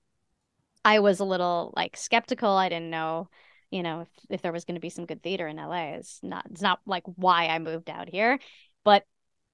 [0.83, 2.51] I was a little like skeptical.
[2.51, 3.29] I didn't know
[3.73, 5.95] you know, if, if there was going to be some good theater in LA.
[5.95, 8.37] It's not it's not like why I moved out here,
[8.83, 9.03] but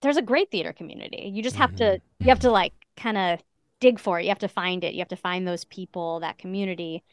[0.01, 1.31] there's a great theater community.
[1.33, 2.23] You just have to mm-hmm.
[2.25, 3.41] you have to like kind of
[3.79, 4.23] dig for it.
[4.23, 4.93] You have to find it.
[4.93, 7.03] You have to find those people, that community.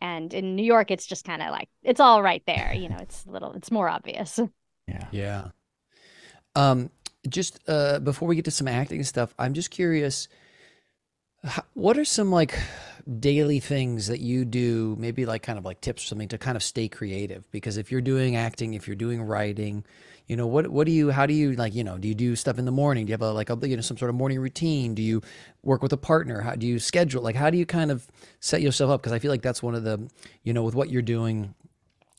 [0.00, 2.72] And in New York, it's just kind of like it's all right there.
[2.74, 4.40] You know, it's a little it's more obvious.
[4.86, 5.06] Yeah.
[5.12, 5.48] Yeah.
[6.54, 6.90] Um,
[7.26, 10.28] just uh, before we get to some acting stuff, I'm just curious.
[11.74, 12.58] What are some like
[13.18, 16.56] daily things that you do, maybe like kind of like tips or something to kind
[16.56, 17.50] of stay creative?
[17.50, 19.84] Because if you're doing acting, if you're doing writing,
[20.26, 22.34] you know, what what do you how do you like, you know, do you do
[22.34, 23.04] stuff in the morning?
[23.04, 24.94] Do you have a like a you know some sort of morning routine?
[24.94, 25.20] Do you
[25.62, 26.40] work with a partner?
[26.40, 27.22] How do you schedule?
[27.22, 28.06] Like how do you kind of
[28.40, 29.02] set yourself up?
[29.02, 30.08] Because I feel like that's one of the,
[30.42, 31.54] you know, with what you're doing,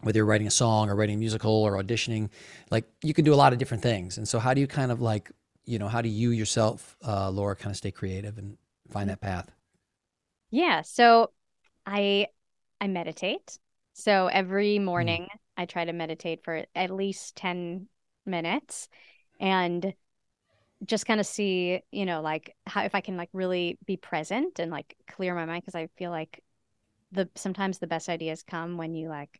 [0.01, 2.29] whether you're writing a song or writing a musical or auditioning,
[2.69, 4.17] like you can do a lot of different things.
[4.17, 5.31] And so how do you kind of like,
[5.65, 8.57] you know, how do you yourself, uh, Laura, kind of stay creative and
[8.91, 9.49] find that path?
[10.51, 11.31] Yeah, so
[11.85, 12.27] I
[12.79, 13.57] I meditate.
[13.93, 17.87] So every morning I try to meditate for at least 10
[18.25, 18.87] minutes
[19.39, 19.93] and
[20.85, 24.59] just kind of see, you know, like how if I can like really be present
[24.59, 26.43] and like clear my mind because I feel like
[27.11, 29.39] the sometimes the best ideas come when you like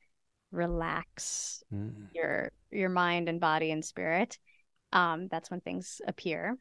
[0.51, 2.07] relax Mm.
[2.13, 4.37] your your mind and body and spirit.
[4.93, 6.57] Um, that's when things appear.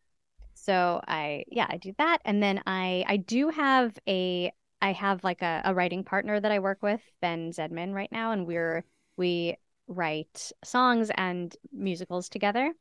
[0.55, 2.19] So I yeah, I do that.
[2.25, 6.53] And then I I do have a I have like a, a writing partner that
[6.53, 8.85] I work with, Ben Zedman, right now, and we're
[9.17, 12.73] we write songs and musicals together.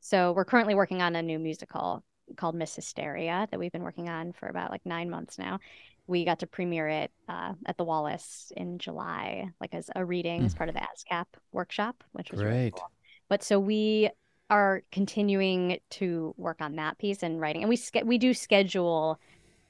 [0.00, 2.02] So we're currently working on a new musical
[2.36, 5.58] called Miss Hysteria that we've been working on for about like nine months now.
[6.06, 10.44] We got to premiere it uh, at the Wallis in July, like as a reading
[10.44, 12.74] as part of the ASCAP workshop, which was really Great.
[12.74, 12.90] cool.
[13.28, 14.10] But so we
[14.48, 19.20] are continuing to work on that piece and writing, and we we do schedule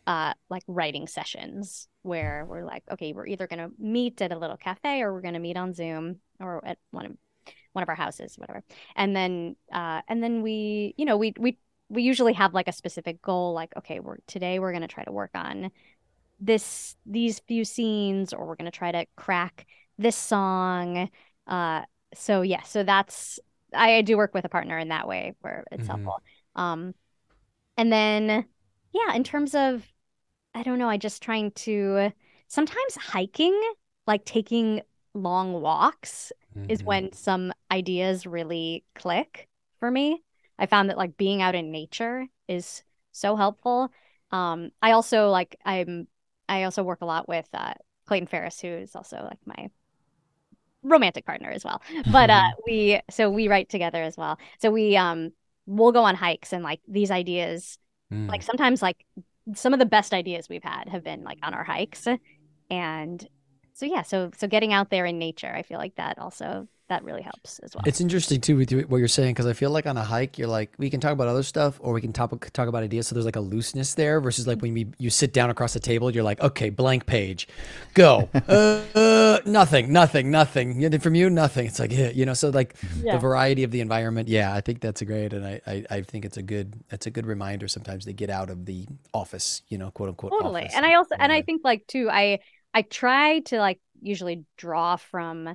[0.06, 4.56] uh like writing sessions where we're like, okay, we're either gonna meet at a little
[4.56, 7.12] cafe or we're gonna meet on Zoom or at one of
[7.72, 8.62] one of our houses, whatever.
[8.96, 12.72] And then uh and then we, you know, we we we usually have like a
[12.72, 15.70] specific goal, like, okay, we're today we're gonna try to work on
[16.40, 19.66] this these few scenes or we're gonna try to crack
[19.98, 21.10] this song.
[21.46, 21.82] Uh
[22.14, 23.38] so yeah, so that's
[23.74, 25.86] I, I do work with a partner in that way where it's Mhm.
[25.88, 26.22] helpful.
[26.56, 26.94] Um
[27.76, 28.46] and then
[28.92, 29.86] yeah, in terms of
[30.54, 32.12] I don't know, I just trying to
[32.48, 33.58] sometimes hiking,
[34.06, 34.82] like taking
[35.14, 36.32] long walks
[36.68, 36.86] is Mhm.
[36.86, 40.22] when some ideas really click for me.
[40.58, 43.90] I found that like being out in nature is so helpful.
[44.30, 46.08] Um, I also like I'm
[46.48, 47.74] I also work a lot with uh,
[48.06, 49.70] Clayton Ferris, who is also like my
[50.82, 51.82] romantic partner as well.
[52.10, 54.38] But uh, we so we write together as well.
[54.60, 55.32] So we um
[55.66, 57.78] we'll go on hikes and like these ideas
[58.12, 58.28] Mm.
[58.28, 59.06] like sometimes like
[59.54, 62.08] some of the best ideas we've had have been like on our hikes
[62.68, 63.28] and
[63.80, 67.04] so yeah so so getting out there in nature i feel like that also that
[67.04, 69.70] really helps as well It's interesting too with you- what you're saying because I feel
[69.70, 72.12] like on a hike you're like we can talk about other stuff or we can
[72.12, 73.06] talk talk about ideas.
[73.06, 75.80] So there's like a looseness there versus like when we, you sit down across the
[75.80, 77.46] table, you're like, okay, blank page,
[77.94, 80.98] go, uh, uh, nothing, nothing, nothing.
[80.98, 81.66] From you, nothing.
[81.66, 82.34] It's like yeah, you know.
[82.34, 83.12] So like Yeah.
[83.12, 86.02] the variety of the environment, yeah, I think that's a great, and I, I I
[86.02, 89.62] think it's a good it's a good reminder sometimes to get out of the office,
[89.68, 90.32] you know, quote unquote.
[90.32, 92.38] totally and i also and i think like too i
[92.74, 95.54] i try to like usually draw from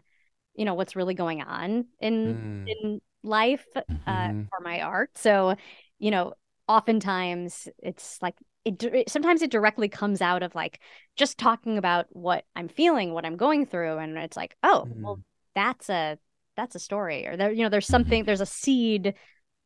[0.55, 3.65] you know what's really going on in Mm, in life
[4.07, 4.49] uh, mhm.
[4.49, 5.55] for my art so
[5.99, 6.33] you know
[6.67, 10.79] oftentimes it's like it, it sometimes it directly comes out of like
[11.15, 15.19] just talking about what i'm feeling what i'm going through and it's like oh well
[15.19, 15.23] Mm.
[15.55, 16.17] that's a
[16.57, 19.13] that's a story or there you know there's something there's a seed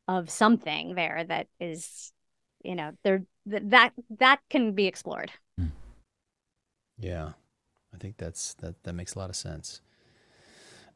[0.07, 2.11] of something there that is
[2.63, 5.31] you know there th- that that can be explored
[6.99, 7.31] Yeah,
[7.93, 9.81] I think that's that that makes a lot of sense.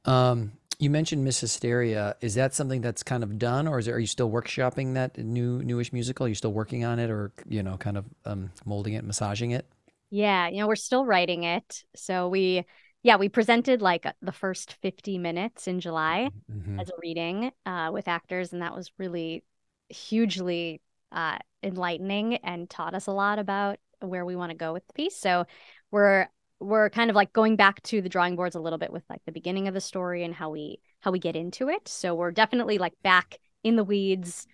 [0.06, 2.16] Um, you mentioned Miss Hysteria.
[2.22, 5.18] Is that something that's kind of done, or is it, are you still workshopping that
[5.18, 6.26] new newish musical?
[6.26, 9.52] Are you still working on it, or you know, kind of um, molding it, massaging
[9.52, 9.66] it?
[10.10, 12.63] yeah you know we're still writing it so we
[13.04, 17.92] yeah we presented like the first 50 minutes in july hmm as a reading uh,
[17.94, 19.46] with actors, and that was really
[19.89, 20.82] hugely
[21.13, 24.94] uh, enlightening and taught us a lot about where we want to go with the
[24.94, 25.16] piece.
[25.16, 25.46] So
[25.93, 26.27] we're
[26.60, 29.21] we're kind of like going back to the drawing boards a little bit with like
[29.25, 31.88] the beginning of the story and how we how we get into it.
[31.88, 34.47] So we're definitely like back in the weeds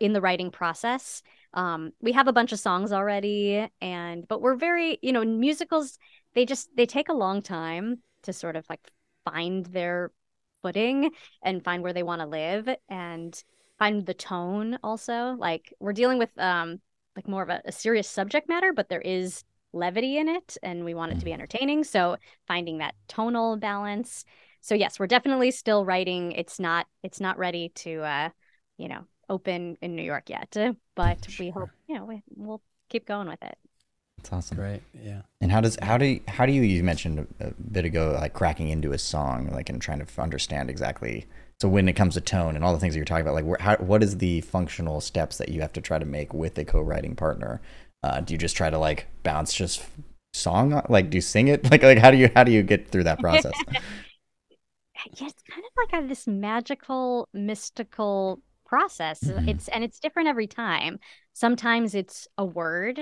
[0.00, 1.22] in the writing process.
[1.52, 5.96] Um, we have a bunch of songs already, and but we're very you know musicals
[6.34, 8.80] they just they take a long time to sort of like
[9.24, 10.10] find their
[10.60, 13.44] footing and find where they want to live and
[13.78, 16.80] find the tone also like we're dealing with um
[17.16, 20.84] like more of a, a serious subject matter but there is levity in it and
[20.84, 24.24] we want it to be entertaining so finding that tonal balance
[24.60, 28.28] so yes we're definitely still writing it's not it's not ready to uh
[28.78, 30.56] you know open in new york yet
[30.94, 33.56] but we hope you know we, we'll keep going with it
[34.18, 34.56] That's awesome.
[34.56, 34.82] Great.
[34.94, 35.22] Yeah.
[35.40, 38.16] And how does how do you, how do you you mentioned a, a bit ago
[38.18, 41.26] like cracking into a song like and trying to understand exactly
[41.60, 43.44] so when it comes to tone and all the things that you're talking about like
[43.44, 46.58] where, how, what is the functional steps that you have to try to make with
[46.58, 47.60] a co-writing partner
[48.04, 49.84] uh, do you just try to like bounce just
[50.34, 52.62] song on- like do you sing it like like how do you how do you
[52.62, 53.52] get through that process
[55.18, 59.22] yeah, it's kind of like a, this magical, mystical process.
[59.22, 59.48] Mhm.
[59.48, 60.98] It's and it's different every time.
[61.32, 63.00] Sometimes it's a word.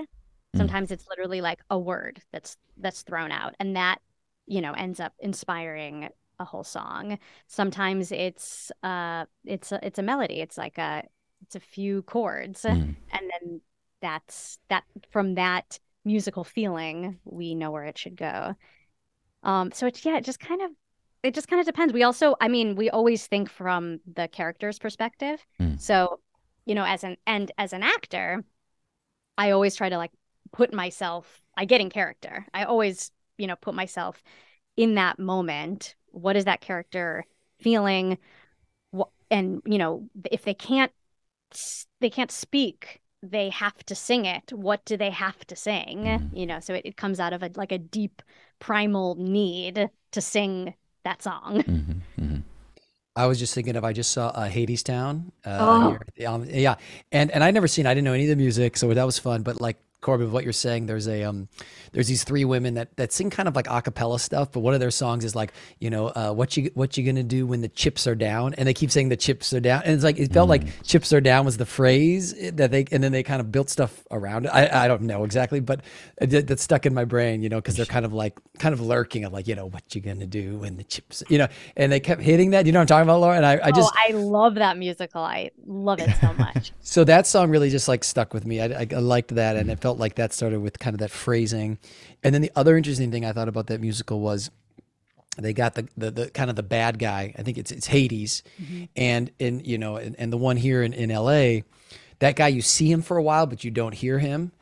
[0.57, 3.99] Sometimes it's literally like a word that's that's thrown out, and that
[4.47, 7.19] you know ends up inspiring a whole song.
[7.47, 10.41] Sometimes it's uh it's a, it's a melody.
[10.41, 11.05] It's like a
[11.43, 12.97] it's a few chords, Mm.
[13.13, 13.61] and then
[14.03, 18.55] that's that from that musical feeling we know where it should go.
[19.43, 20.71] Um, so it's yeah, it just kind of
[21.23, 21.93] it just kind of depends.
[21.93, 25.45] We also, I mean, we always think from the character's perspective.
[25.61, 25.81] Mm.
[25.81, 26.21] So
[26.67, 28.45] you know, as an and as an actor,
[29.39, 30.13] I always try to like
[30.53, 32.47] put myself, I get in character.
[32.55, 34.23] I always, you know, put myself
[34.77, 35.97] in that moment.
[36.11, 37.25] What is that character
[37.61, 38.19] feeling?
[39.31, 40.93] And, you know, if they can't,
[42.01, 44.53] they can't speak, they have to sing it.
[44.53, 46.05] What do they have to sing?
[46.05, 46.37] Mm-hmm.
[46.37, 48.23] You know, so it, it comes out of a like a deep
[48.59, 51.63] primal need to sing that song.
[51.63, 52.23] Mm-hmm.
[52.23, 52.37] Mm-hmm.
[53.15, 55.33] I was just thinking of I just saw uh, Hadestown.
[55.45, 56.27] Uh, oh.
[56.27, 56.77] Um, yeah,
[57.11, 57.87] and and I'd never seen.
[57.87, 59.43] I didn't know any of the music, so that was fun.
[59.43, 61.49] But like Corbin, what you're saying, there's a um,
[61.93, 64.75] there's these three women that that sing kind of like a cappella stuff, but one
[64.75, 67.61] of their songs is like, you know, uh, what you what you gonna do when
[67.61, 70.19] the chips are down, and they keep saying the chips are down, and it's like
[70.19, 70.51] it felt mm.
[70.51, 73.71] like chips are down was the phrase that they, and then they kind of built
[73.71, 74.49] stuff around it.
[74.49, 75.81] I I don't know exactly, but
[76.21, 78.81] it, that stuck in my brain, you know, because they're kind of like kind of
[78.81, 81.93] lurking of like, you know, what you gonna do when the chips, you know, and
[81.93, 82.67] they kept hitting that.
[82.67, 83.37] You know what I'm talking about, Laura?
[83.37, 85.23] And I I just oh, I love that musical.
[85.23, 86.73] I love it so much.
[86.81, 88.61] so that song really just like stuck with me.
[88.61, 91.11] I I, I liked that, and it felt like that started with kind of that
[91.11, 91.79] phrasing.
[92.23, 94.51] And then the other interesting thing I thought about that musical was
[95.39, 97.35] they got the, the, the kind of the bad guy.
[97.39, 98.85] I think it's it's Hades, mm-hmm.
[98.97, 101.65] and in you know, and, and the one here in, in L.A.
[102.19, 104.53] That guy, you see him for a while, but you don't hear him.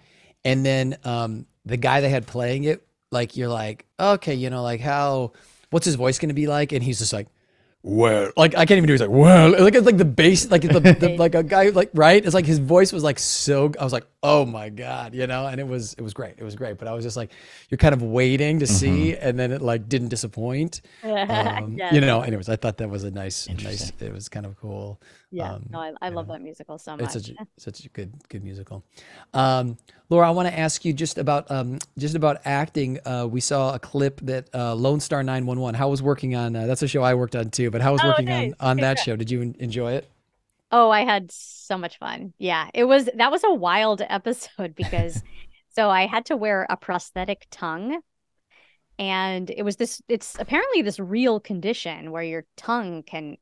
[0.45, 4.62] And then um, the guy they had playing it, like you're like, okay, you know,
[4.62, 5.33] like how,
[5.68, 6.72] what's his voice going to be like?
[6.72, 7.26] And he's just like,
[7.83, 8.95] well, like I can't even do.
[8.95, 11.91] He's like, well, like it's like the bass, like the, the like a guy, like
[11.95, 12.24] right.
[12.24, 13.72] It's like his voice was like so.
[13.78, 15.46] I was like, oh my god, you know.
[15.46, 16.34] And it was it was great.
[16.38, 16.78] It was great.
[16.78, 17.30] But I was just like,
[17.68, 18.74] you're kind of waiting to mm-hmm.
[18.74, 20.82] see, and then it like didn't disappoint.
[21.30, 21.92] Um, yeah.
[21.94, 22.20] You know.
[22.22, 23.92] Anyways, I thought that was a nice, nice.
[24.00, 25.00] It was kind of cool.
[25.30, 26.34] Yeah, um, no, I, I love know.
[26.34, 27.02] that musical so much.
[27.02, 28.84] It's such a, such a good good musical.
[29.34, 29.76] Um,
[30.08, 32.98] Laura, I want to ask you just about um, just about acting.
[33.04, 35.74] Uh, we saw a clip that uh, Lone Star Nine One One.
[35.74, 36.56] How was working on?
[36.56, 37.70] Uh, that's a show I worked on too.
[37.70, 38.52] But how was oh, working nice.
[38.60, 39.16] on on that show?
[39.16, 40.10] Did you enjoy it?
[40.72, 42.32] Oh, I had so much fun.
[42.38, 45.22] Yeah, it was that was a wild episode because
[45.70, 48.00] so I had to wear a prosthetic tongue
[49.00, 53.38] and it was this it's apparently this real condition where your tongue can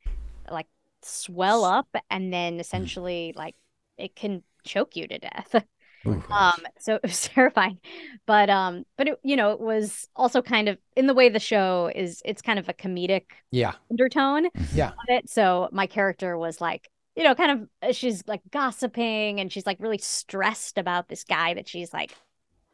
[0.51, 0.69] like
[1.03, 2.61] swell up and then mm.
[2.61, 3.57] essentially like
[3.99, 5.55] it can choke you to death.
[6.31, 7.77] um so it was terrifying
[8.25, 11.41] but um but it you know it was also kind of in the way the
[11.41, 16.61] show is it's kind of a comedic yeah undertone yeah it so my character was
[16.61, 16.89] like
[17.19, 21.25] you know kind of uh, she's like gossiping and she's like really stressed about this
[21.25, 22.15] guy that she's like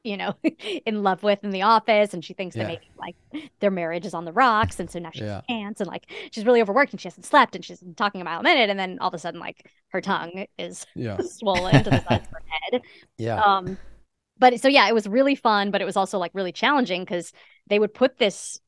[0.04, 0.34] you know,
[0.86, 2.64] in love with in the office, and she thinks yeah.
[2.64, 5.40] that maybe like their marriage is on the rocks, and so now she yeah.
[5.48, 8.40] can't, and like she's really overworked and she hasn't slept, and she's talking a mile
[8.40, 11.16] a minute, and then all of a sudden like her tongue is yeah.
[11.24, 12.42] swollen to the size of her
[12.72, 12.82] head.
[13.16, 13.40] Yeah.
[13.40, 13.78] Um,
[14.38, 17.32] but so yeah, it was really fun, but it was also like really challenging because
[17.68, 18.60] they would put this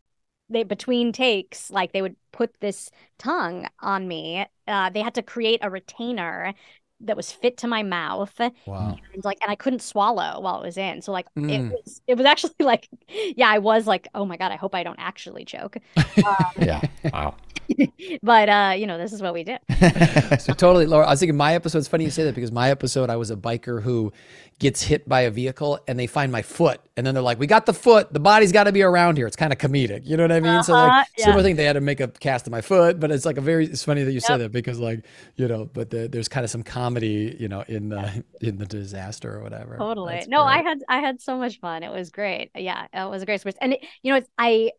[0.49, 5.23] they between takes like they would put this tongue on me uh, they had to
[5.23, 6.55] create a retainer
[7.01, 8.39] that was fit to my mouth.
[8.67, 8.97] Wow.
[9.13, 11.03] And like and I couldn't swallow while it was in.
[11.03, 11.51] So like mm.
[11.51, 14.75] it was it was actually like yeah, I was like, oh my God, I hope
[14.75, 15.77] I don't actually choke.
[16.27, 16.81] Um, yeah.
[17.13, 17.37] Wow.
[18.23, 19.59] but uh, you know, this is what we did.
[20.41, 21.07] so totally, Laura.
[21.07, 21.79] I was thinking my episode.
[21.79, 24.12] It's funny you say that because my episode, I was a biker who
[24.59, 27.47] gets hit by a vehicle and they find my foot, and then they're like, "We
[27.47, 28.12] got the foot.
[28.12, 30.41] The body's got to be around here." It's kind of comedic, you know what I
[30.41, 30.53] mean?
[30.53, 31.25] Uh-huh, so like, uh-huh, yeah.
[31.25, 31.57] similar thing.
[31.57, 33.67] They had to make a cast of my foot, but it's like a very.
[33.67, 34.23] It's funny that you yep.
[34.23, 35.05] said that because like
[35.37, 38.67] you know, but the, there's kind of some comedy, you know, in the in the
[38.67, 39.77] disaster or whatever.
[39.77, 40.14] Totally.
[40.14, 40.53] That's no, great.
[40.53, 41.83] I had I had so much fun.
[41.83, 42.51] It was great.
[42.55, 43.59] Yeah, it was a great experience.
[43.61, 44.71] And it, you know, it's I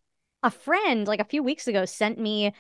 [0.44, 2.54] a friend like a few weeks ago sent me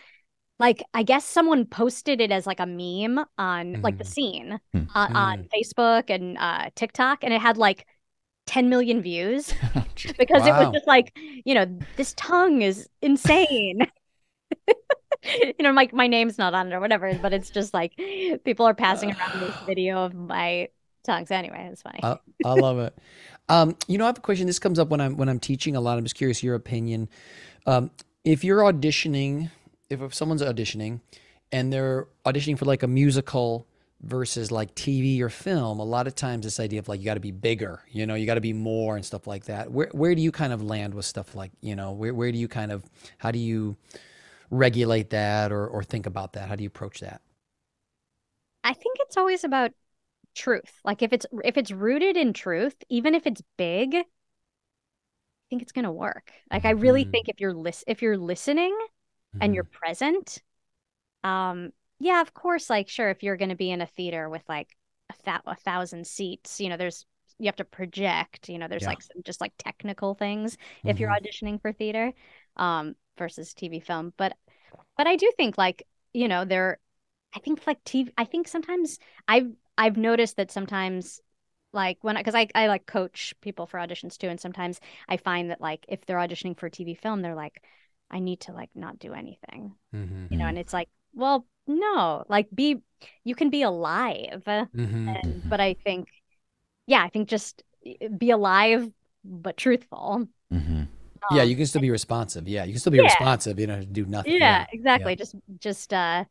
[0.59, 3.83] like I guess someone posted it as like a meme on mm.
[3.83, 4.11] like the mm-hmm.
[4.11, 4.87] scene mm.
[4.95, 5.49] uh, on mm.
[5.49, 7.85] Facebook and uh, TikTok, and it had like
[8.47, 9.53] 10 million views
[10.17, 10.47] because wow.
[10.47, 13.87] it was just like you know this tongue is insane.
[15.23, 17.93] you know, like my name's not on it or whatever, but it's just like
[18.43, 20.69] people are passing around this video of my
[21.03, 21.25] tongue.
[21.25, 21.99] So anyway, it's funny.
[22.03, 22.97] I, I love it.
[23.49, 24.47] Um, you know, I have a question.
[24.47, 25.97] This comes up when I'm when I'm teaching a lot.
[25.97, 27.09] I'm just curious your opinion.
[27.65, 27.91] Um,
[28.23, 29.51] if you're auditioning
[29.89, 31.01] if, if someone's auditioning
[31.51, 33.67] and they're auditioning for like a musical
[34.01, 37.15] versus like TV or film, a lot of times this idea of like you got
[37.15, 39.71] to be bigger, you know, you got to be more and stuff like that.
[39.71, 42.37] Where where do you kind of land with stuff like, you know, where where do
[42.37, 42.83] you kind of
[43.17, 43.77] how do you
[44.49, 46.47] regulate that or or think about that?
[46.47, 47.21] How do you approach that?
[48.63, 49.71] I think it's always about
[50.35, 50.79] truth.
[50.83, 54.03] Like if it's if it's rooted in truth, even if it's big, I
[55.49, 56.31] think it's going to work.
[56.51, 57.11] Like I really mm.
[57.11, 58.77] think if you're lis- if you're listening
[59.33, 59.43] mm-hmm.
[59.43, 59.79] and you're mm-hmm.
[59.79, 60.41] present
[61.23, 64.43] um yeah of course like sure if you're going to be in a theater with
[64.47, 64.69] like
[65.09, 67.05] a, th- a thousand seats you know there's
[67.39, 68.89] you have to project you know there's yeah.
[68.89, 70.89] like some just like technical things mm-hmm.
[70.89, 71.25] if you're mm-hmm.
[71.25, 72.13] auditioning for theater
[72.55, 74.33] um versus tv film but
[74.97, 76.79] but i do think like you know there
[77.35, 81.21] i think like tv i think sometimes i've I've noticed that sometimes
[81.71, 85.51] like when because I, I like coach people for auditions too and sometimes I find
[85.51, 87.63] that like if they're auditioning for a TV film they're like
[88.11, 90.31] I need to like not do anything Mhm.
[90.31, 92.77] you know and it's like well no like be
[93.23, 94.67] you can be alive Mhm.
[94.75, 95.49] and Mhm.
[95.49, 96.07] but I think
[96.87, 97.63] yeah I think just
[98.17, 98.89] be alive
[99.23, 100.83] but truthful hmm
[101.31, 102.47] Yeah, Um, you can still be responsive.
[102.47, 103.03] Yeah, you can still be Yeah.
[103.03, 103.59] responsive.
[103.59, 104.31] You know, do nothing.
[104.39, 106.23] yeah exactly just just uh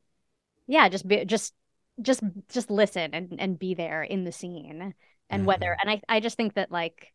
[0.67, 1.55] yeah just be just
[2.03, 4.95] just just listen and and be there in the scene
[5.31, 5.81] and whether Mm-hmm.
[5.89, 7.13] and I I just think that like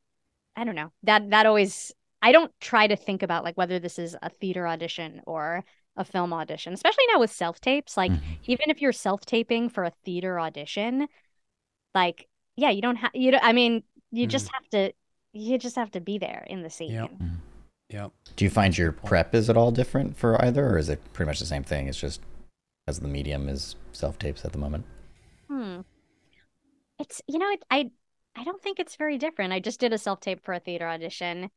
[0.55, 3.97] I don't know that that always I don't try to think about like whether this
[3.99, 5.63] is a theater audition or
[5.97, 8.21] a film audition especially now with self tapes like Mhm.
[8.45, 11.07] even if you're self taping for a theater audition
[11.93, 14.93] like yeah you don't have you don't, I mean you just have to
[15.33, 17.11] you just have to be there in the scene Yep.
[17.89, 18.11] Yep.
[18.37, 21.27] Do you find your prep is at all different for either, or is it pretty
[21.27, 21.87] much the same thing?
[21.87, 22.21] It's just
[22.87, 24.85] as the medium is self tapes at the moment.
[25.49, 25.81] Hmm.
[26.99, 27.91] It's you know it, I
[28.35, 29.51] I don't think it's very different.
[29.51, 31.49] I just did a self tape for a theater audition,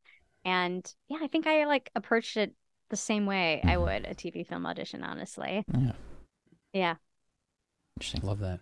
[0.44, 2.52] and yeah, I think I like approached it
[2.90, 3.82] the same way I Mhm.
[3.82, 5.02] would a TV film audition.
[5.02, 5.92] Honestly, Yeah,
[6.72, 6.94] yeah.
[7.96, 8.22] interesting.
[8.22, 8.60] Love that.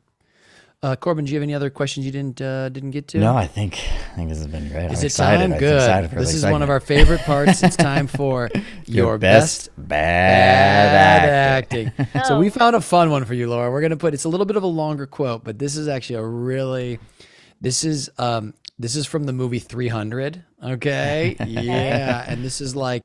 [0.84, 3.18] Uh, Corbin, do you have any other questions you didn't uh, didn't get to?
[3.18, 3.74] No, I think
[4.10, 4.90] I think this has been great.
[4.90, 5.38] Is I'm it excited.
[5.38, 5.52] time?
[5.52, 5.76] I'm Good.
[5.76, 7.62] excited for This the is one of our favorite parts.
[7.62, 8.50] It's time for
[8.86, 11.28] your, best, bad, bad
[11.62, 11.92] acting.
[11.96, 12.22] acting.
[12.24, 12.50] So we Oh.
[12.50, 13.70] found a fun one for you, Laura.
[13.70, 16.16] We're gonna put it's a little bit of a longer quote, but this is actually
[16.16, 16.98] a really
[17.60, 18.52] this is um
[18.82, 20.44] this is from the movie 300.
[20.62, 23.04] Okay, yeah, and this is like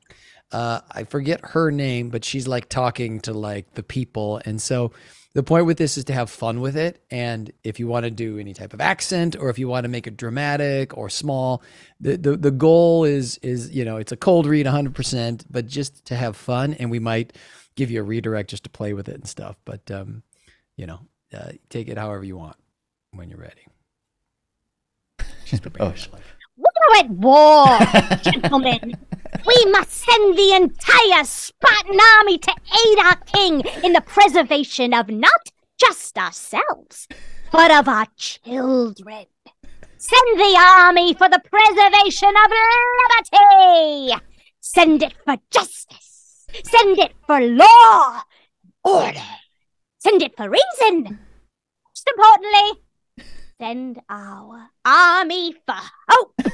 [0.52, 4.92] uh I forget her name, but she's like talking to like the people, and so
[5.34, 7.00] the point with this is to have fun with it.
[7.10, 9.88] And if you want to do any type of accent or if you want to
[9.88, 11.62] make it dramatic or small
[12.00, 16.04] the, the the goal is is you know it's a cold read 100% but just
[16.06, 16.74] to have fun.
[16.74, 17.34] And we might
[17.76, 19.56] give you a redirect just to play with it and stuff.
[19.64, 20.22] But um
[20.76, 21.00] you know
[21.32, 22.56] uh, take it however you want
[23.12, 23.66] when you're ready
[25.48, 26.18] she's prepared Oh,
[26.56, 27.66] We're at war,
[28.22, 28.96] gentlemen.
[29.46, 35.08] We must send the entire Spartan army to aid our king in the preservation of
[35.08, 37.08] not just ourselves,
[37.52, 39.26] but of our children.
[39.96, 42.52] Send the army for the preservation of
[43.00, 44.22] liberty.
[44.60, 46.46] Send it for justice.
[46.64, 48.22] Send it for law,
[48.84, 49.22] order.
[49.98, 51.18] Send it for reason.
[51.86, 52.82] Most importantly,
[53.60, 55.74] send our army for
[56.08, 56.34] hope.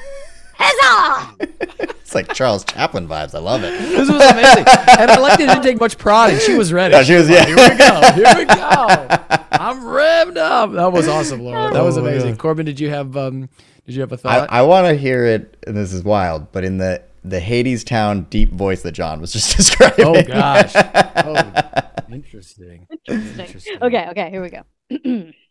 [0.56, 1.36] Huzzah!
[1.40, 3.34] it's like Charles Chaplin vibes.
[3.34, 3.72] I love it.
[3.76, 4.64] this was amazing
[5.00, 7.28] and i liked it didn't take much prodding she was ready Yeah, she was.
[7.28, 7.44] Yeah.
[7.44, 8.54] here we go here we go
[9.50, 12.36] i'm revved up that was awesome laura that was Oh, amazing yeah.
[12.36, 13.48] corbin did you have um
[13.84, 16.64] did you have a thought I want to hear it, and this is wild, but
[16.64, 20.06] in the the Hadestown deep voice that John was just describing.
[20.06, 20.72] Oh gosh.
[20.74, 22.86] Oh, interesting.
[23.06, 23.76] Interesting.
[23.82, 25.32] Okay, okay, here we go.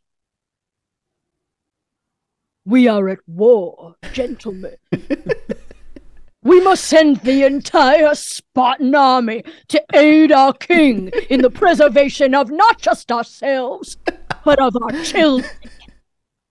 [2.66, 4.76] we are at war, gentlemen.
[6.44, 12.50] we must send the entire Spartan army to aid our king in the preservation of
[12.52, 13.98] not just ourselves,
[14.46, 15.50] but of our children.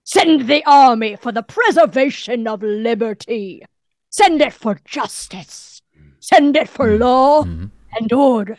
[0.03, 3.63] Send the army for the preservation of liberty.
[4.09, 5.81] Send it for justice.
[6.19, 7.71] Send it for law Mhm.
[7.99, 8.57] and order.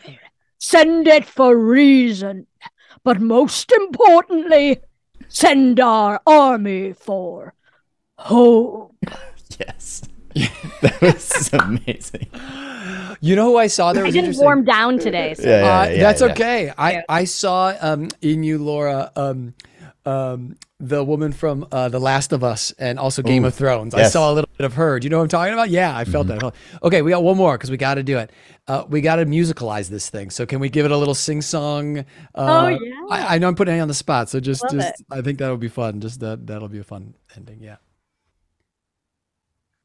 [0.59, 2.47] Send it for reason.
[3.03, 4.79] But most importantly,
[5.27, 7.53] send our army for
[8.17, 8.95] hope.
[9.59, 10.01] Yes.
[10.81, 12.27] that was amazing.
[13.21, 15.33] You know who I saw there I was didn't warm down today.
[15.33, 15.43] So.
[15.43, 16.27] Yeah, yeah, Uh, yeah, that's yeah.
[16.31, 16.73] okay.
[16.77, 19.53] I, I saw um, in you, Laura, um,
[20.05, 20.57] um,
[20.87, 23.93] the woman from uh, The Last of Us and also Game Ooh, of Thrones.
[23.95, 24.99] I saw a little bit of her.
[24.99, 25.69] Do you know what I'm talking about?
[25.69, 26.39] Yeah, I felt Mm-hmm.
[26.39, 26.53] that.
[26.83, 28.31] Okay, we got one more because we got to do it.
[28.67, 30.29] Uh, we got to musicalize this thing.
[30.29, 31.99] So can we give it a little sing song?
[31.99, 32.03] Uh,
[32.35, 32.77] Oh, yeah.
[33.09, 35.39] I, I know I'm putting you on the spot, so just, Love just I think
[35.39, 36.01] that'll be fun.
[36.01, 37.61] Just that that'll be a fun ending.
[37.61, 37.77] Yeah.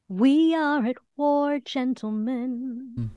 [0.09, 3.11] We are at war, gentlemen.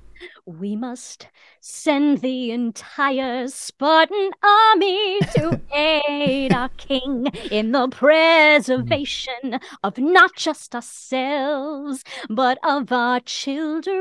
[0.45, 1.29] We must
[1.61, 7.91] send the entire Spartan army to aid our king in the mm.
[7.91, 13.93] preservation of not just ourselves, but of our children.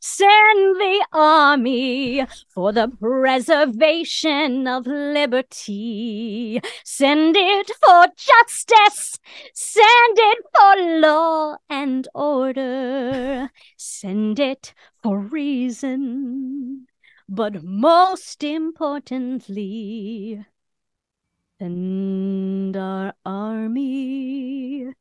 [0.00, 6.60] Send the army for the preservation of liberty.
[6.84, 9.20] Send it for justice.
[9.54, 13.48] Send it for law and order.
[13.76, 16.86] Send it for reason.
[17.28, 20.44] But most importantly,
[21.60, 24.92] and our army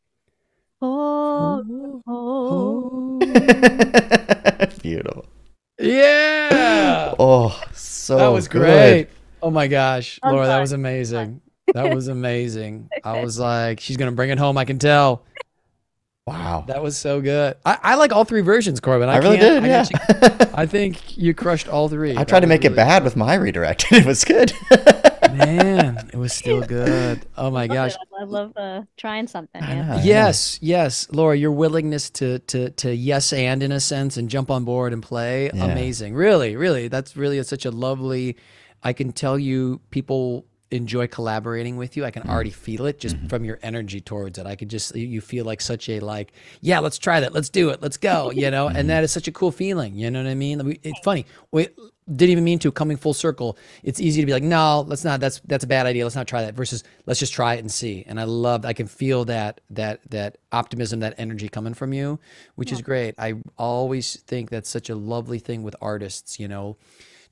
[0.80, 1.64] for
[2.08, 3.22] hope.
[4.82, 5.26] Beautiful.
[5.80, 7.16] Yeah.
[7.20, 8.62] Oh, so that was good.
[8.62, 9.08] great.
[9.44, 11.42] Oh my gosh, I'm Laura, that was amazing.
[11.74, 12.90] That was amazing.
[13.04, 14.58] I was like, she's gonna bring it home.
[14.58, 15.24] I can tell.
[16.28, 16.66] Wow.
[16.68, 17.56] That was so good.
[17.66, 19.10] I, I like all three versions, Corbin.
[19.10, 19.64] I, I really did.
[19.64, 19.86] I Yeah.
[19.92, 22.12] actually- I think you crushed all three.
[22.12, 23.86] I That tried to was make it really bad with my redirect.
[23.92, 24.54] it was good.
[25.32, 27.26] Man, it was still good.
[27.38, 27.96] Oh my gosh.
[28.20, 29.62] I love uh, trying something.
[29.64, 29.96] Yeah.
[29.96, 30.02] know.
[30.04, 34.52] Yes, yes, Laura, your willingness to to to yes and in a sense and jump
[34.52, 35.66] on board and play, Yeah.
[35.66, 36.14] amazing.
[36.14, 38.38] Really, really, that's really such a lovely.
[38.84, 42.06] I can tell you, people enjoy collaborating with you.
[42.06, 42.30] I can mm.
[42.30, 43.28] already feel it just mm-hmm.
[43.28, 44.46] from your energy towards it.
[44.46, 47.70] I could just you- feel like such a like, yeah, let's try that, let's do
[47.70, 48.88] it, let's go, you know, and mm-hmm.
[48.88, 49.96] that is such a cool feeling.
[49.96, 50.80] You know what I mean?
[50.84, 51.26] It's funny.
[51.52, 51.68] We
[52.16, 53.58] didn't even mean to coming full circle.
[53.84, 55.20] It's easy to be like, no, let's not.
[55.20, 56.04] That's that's a bad idea.
[56.04, 56.56] Let's not try that.
[56.56, 58.04] Versus let's just try it and see.
[58.08, 58.66] And I love.
[58.66, 62.20] I can feel that that that optimism, that energy coming from you,
[62.56, 63.16] which is great.
[63.18, 66.40] I always think that's such a lovely thing with artists.
[66.40, 66.78] You know,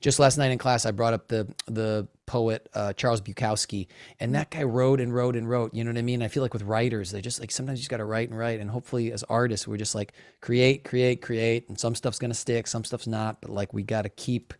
[0.00, 3.88] just last night in class, I brought up the the poet uh, Charles Bukowski,
[4.20, 5.74] and that guy wrote and wrote and wrote.
[5.74, 6.22] You know what I mean?
[6.22, 8.38] I feel like with writers, they just like sometimes you just got to write and
[8.38, 12.34] write, and hopefully as artists, we're just like create, create, create, and some stuff's gonna
[12.34, 14.54] stick, some stuff's not, but like we got to keep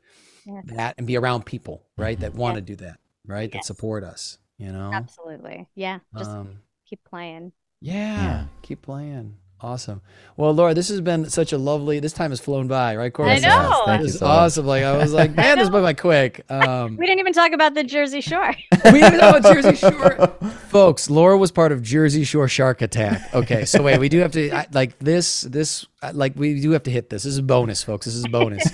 [0.47, 0.61] Yeah.
[0.66, 2.18] that and be around people, right?
[2.20, 3.51] That want to do that, right?
[3.53, 4.38] That support us.
[4.59, 4.91] You know.
[4.93, 5.68] Absolutely.
[5.74, 6.01] Yeah.
[6.18, 7.53] Just Um, keep playing.
[7.80, 8.45] yeah, Yeah.
[8.62, 9.36] keep playing.
[9.62, 10.00] Awesome.
[10.38, 12.00] Well, Laura, this has been such a lovely.
[12.00, 13.30] This time has flown by, right, Corey?
[13.30, 13.68] I Yes, it has.
[13.70, 13.82] know.
[13.84, 14.32] Thank you It's so much.
[14.38, 14.66] awesome.
[14.66, 16.44] Like I was like, man, this went by quick.
[16.50, 18.54] Um, We didn't even talk about the Jersey Shore.
[18.86, 20.28] we didn't know about Jersey Shore,
[20.68, 21.11] folks.
[21.11, 23.34] Laura was part of Jersey Shore Shark Attack.
[23.34, 25.42] Okay, so wait, we do have to I, like this.
[25.42, 27.24] This like we do have to hit this.
[27.24, 28.06] This is a bonus, folks.
[28.06, 28.66] This is a bonus.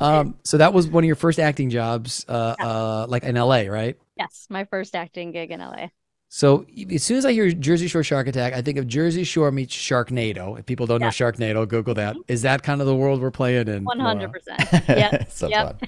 [0.00, 3.62] um, so that was one of your first acting jobs, uh, uh, like in LA,
[3.68, 3.96] right?
[4.16, 5.88] yes, my first acting gig in LA.
[6.34, 9.52] So as soon as I hear Jersey Shore Shark Attack, I think of Jersey Shore
[9.52, 10.58] meets Sharknado.
[10.58, 12.16] If people don't know Sharknado, Google that.
[12.26, 13.86] Is that kind of the world we're playing in?
[13.86, 14.60] Hundred percent.
[14.88, 15.30] Yep.
[15.30, 15.84] so Yep.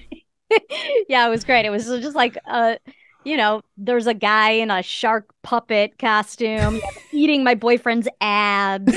[1.09, 1.67] yeah, it was great.
[1.67, 2.77] It was just like uh
[3.25, 6.81] you know, there's a guy in a shark puppet costume
[7.11, 8.95] eating my boyfriend's abs.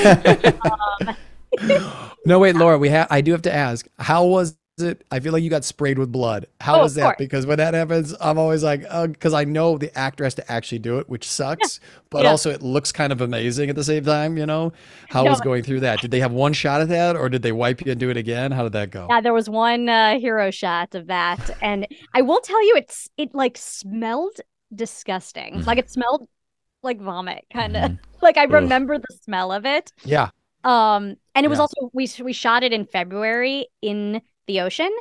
[2.28, 2.78] No, wait, Laura.
[2.78, 3.08] We have.
[3.10, 3.88] I do have to ask.
[3.97, 5.04] How was it?
[5.12, 6.46] I feel like you got sprayed with blood.
[6.62, 7.04] How Oh, was that?
[7.04, 7.16] course.
[7.20, 10.80] Because when that happens, I'm always like, because I know the actor has to actually
[10.80, 11.80] do it, which sucks.
[12.10, 12.32] But Yeah.
[12.32, 14.38] also, it looks kind of amazing at the same time.
[14.38, 14.74] You know,
[15.10, 15.32] how No.
[15.32, 16.00] was going through that?
[16.02, 18.18] Did they have one shot at that, or did they wipe you and do it
[18.18, 18.52] again?
[18.52, 19.08] How did that go?
[19.10, 23.10] Yeah, there was one uh, hero shot of that, and I will tell you, it's
[23.18, 24.40] it like smelled
[24.74, 25.56] disgusting.
[25.56, 25.66] Mhm.
[25.68, 26.28] Like it smelled
[26.84, 27.92] like vomit, kind of.
[27.92, 28.00] Mhm.
[28.22, 29.94] Like I remember the smell of it.
[30.04, 30.30] Yeah.
[30.66, 34.91] Um, and it was also we we shot it in February in the ocean.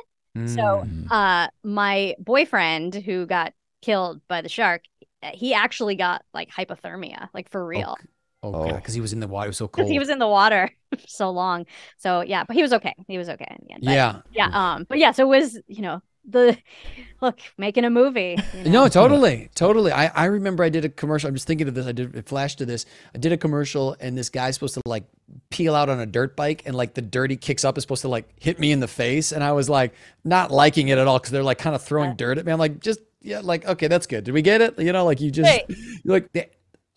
[0.45, 1.07] So Mm.
[1.11, 4.83] uh, my boyfriend who got killed by the shark,
[5.23, 7.97] uh, he actually got like hypothermia, like for real.
[8.43, 8.75] Oh, God, Oh.
[8.75, 9.47] because he was in the water.
[9.47, 9.91] It was so Because cold.
[9.91, 10.71] he was in the water
[11.07, 11.65] so long.
[11.97, 12.93] So yeah, but he was okay.
[13.07, 13.83] He was okay in the end.
[13.83, 14.21] But, yeah.
[14.31, 16.57] yeah um but yeah so it was you know the
[17.21, 19.91] look making a movie you No, totally, totally.
[19.91, 21.27] I, I remember I did a commercial.
[21.27, 21.85] I'm just thinking of this.
[21.87, 22.85] I did it flashed to this.
[23.15, 25.05] I did a commercial, and this guy's supposed to like
[25.49, 28.01] peel out on a dirt bike, and like the dirt he kicks up is supposed
[28.01, 29.93] to like hit me in the face, and I was like
[30.23, 32.15] not liking it at all because they're like kind of throwing Yeah.
[32.17, 32.51] dirt at me.
[32.51, 34.23] I'm like, just yeah, like okay, that's good.
[34.23, 34.77] Did we get it?
[34.79, 35.63] You know, like you just
[36.03, 36.47] you're like the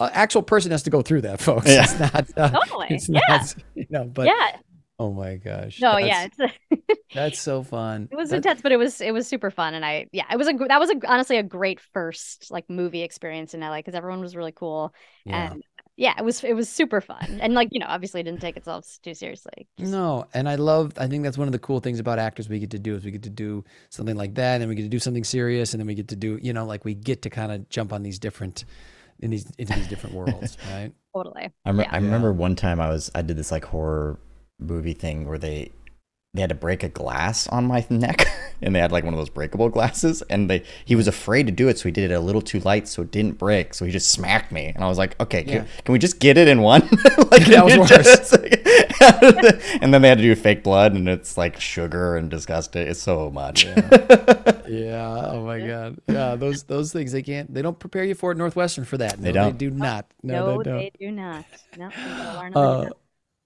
[0.01, 1.66] uh, actual person has to go through that, folks.
[1.68, 1.85] Yeah.
[1.85, 2.27] It's not.
[2.37, 2.87] Uh, Totally.
[2.91, 3.20] It's Yeah.
[3.29, 3.55] not.
[3.75, 4.57] You know, but yeah
[4.99, 5.80] oh my gosh.
[5.80, 8.09] no that's, yeah it's that's so fun.
[8.12, 10.36] it was That- intense but it was it was super fun and i yeah it
[10.36, 13.76] was a gr- that was a, honestly a great first like movie experience in la
[13.76, 15.53] because everyone was really cool yeah.
[15.53, 15.62] and
[15.97, 18.57] yeah it was it was super fun and like you know obviously it didn't take
[18.57, 20.93] itself too seriously Just- No, and I love.
[20.97, 23.05] I think that's one of the cool things about actors we get to do is
[23.05, 25.80] we get to do something like that, and we get to do something serious, and
[25.80, 28.03] then we get to do, you know, like we get to kind of jump on
[28.03, 28.64] these different,
[29.20, 30.93] in these into these different worlds, right?
[31.14, 31.88] totally I, rem- Yeah.
[31.93, 34.18] I remember one time I was I did this like horror
[34.59, 35.70] movie thing where they
[36.34, 38.24] they had to break a glass on my neck
[38.62, 41.53] and they had like one of those breakable glasses and they he was afraid to
[41.53, 43.84] do it so he did it a little too light so it didn't break so
[43.84, 45.64] he just smacked me and I was like okay can, Yeah.
[45.84, 46.80] can we just get it in one
[47.30, 47.90] like That was worse.
[47.90, 48.32] just-
[49.82, 53.03] and then they had to do fake blood and it's like sugar and disgusting it's
[53.03, 53.64] so much
[54.66, 55.26] Yeah.
[55.26, 55.98] Oh my God.
[56.09, 56.36] Yeah.
[56.36, 57.53] Those those things they can't.
[57.53, 58.38] They don't prepare you for it.
[58.38, 59.18] Northwestern for that.
[59.18, 59.59] No, They don't.
[59.59, 60.07] do not.
[60.22, 60.78] No, no, they don't.
[60.78, 61.44] they do not
[61.76, 62.90] no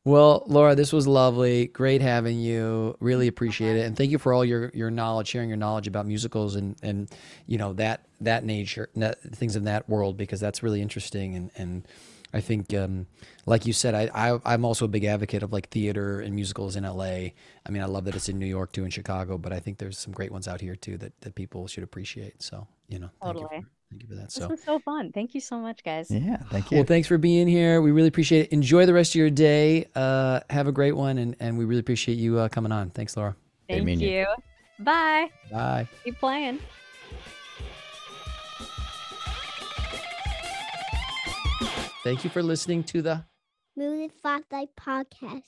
[0.06, 1.66] well, Laura, this was lovely.
[1.66, 2.96] Great having you.
[3.00, 6.06] Really appreciate it, and thank you for all your your knowledge, sharing your knowledge about
[6.06, 7.10] musicals and and
[7.48, 11.34] you know that that nature, that, things in that world, because that's really interesting.
[11.34, 11.88] And and
[12.32, 13.08] I think, um,
[13.46, 16.76] like you said, I, I I'm also a big advocate of like theater and musicals
[16.76, 17.02] in LA.
[17.02, 19.78] I mean, I love that it's in New York too, in Chicago, but I think
[19.78, 22.44] there's some great ones out here too that that people should appreciate.
[22.44, 23.66] So you know, thank you Totally.
[23.88, 24.24] For, thank you for that.
[24.26, 24.48] this So.
[24.48, 27.46] was so fun thank you so much guys yeah thank you Well, thanks for being
[27.48, 27.80] here.
[27.80, 28.52] We really appreciate it.
[28.52, 29.86] Enjoy the rest of your day.
[29.94, 32.90] Uh, have a great one, and, and we really appreciate you uh, coming on.
[32.90, 33.36] Thanks, Laura.
[33.68, 34.08] Thank me you.
[34.08, 34.26] you
[34.78, 35.88] bye Bye.
[36.04, 36.58] keep playing
[42.04, 43.24] Thank you for listening to the
[43.76, 45.42] Moon Movie Spotlight Podcast.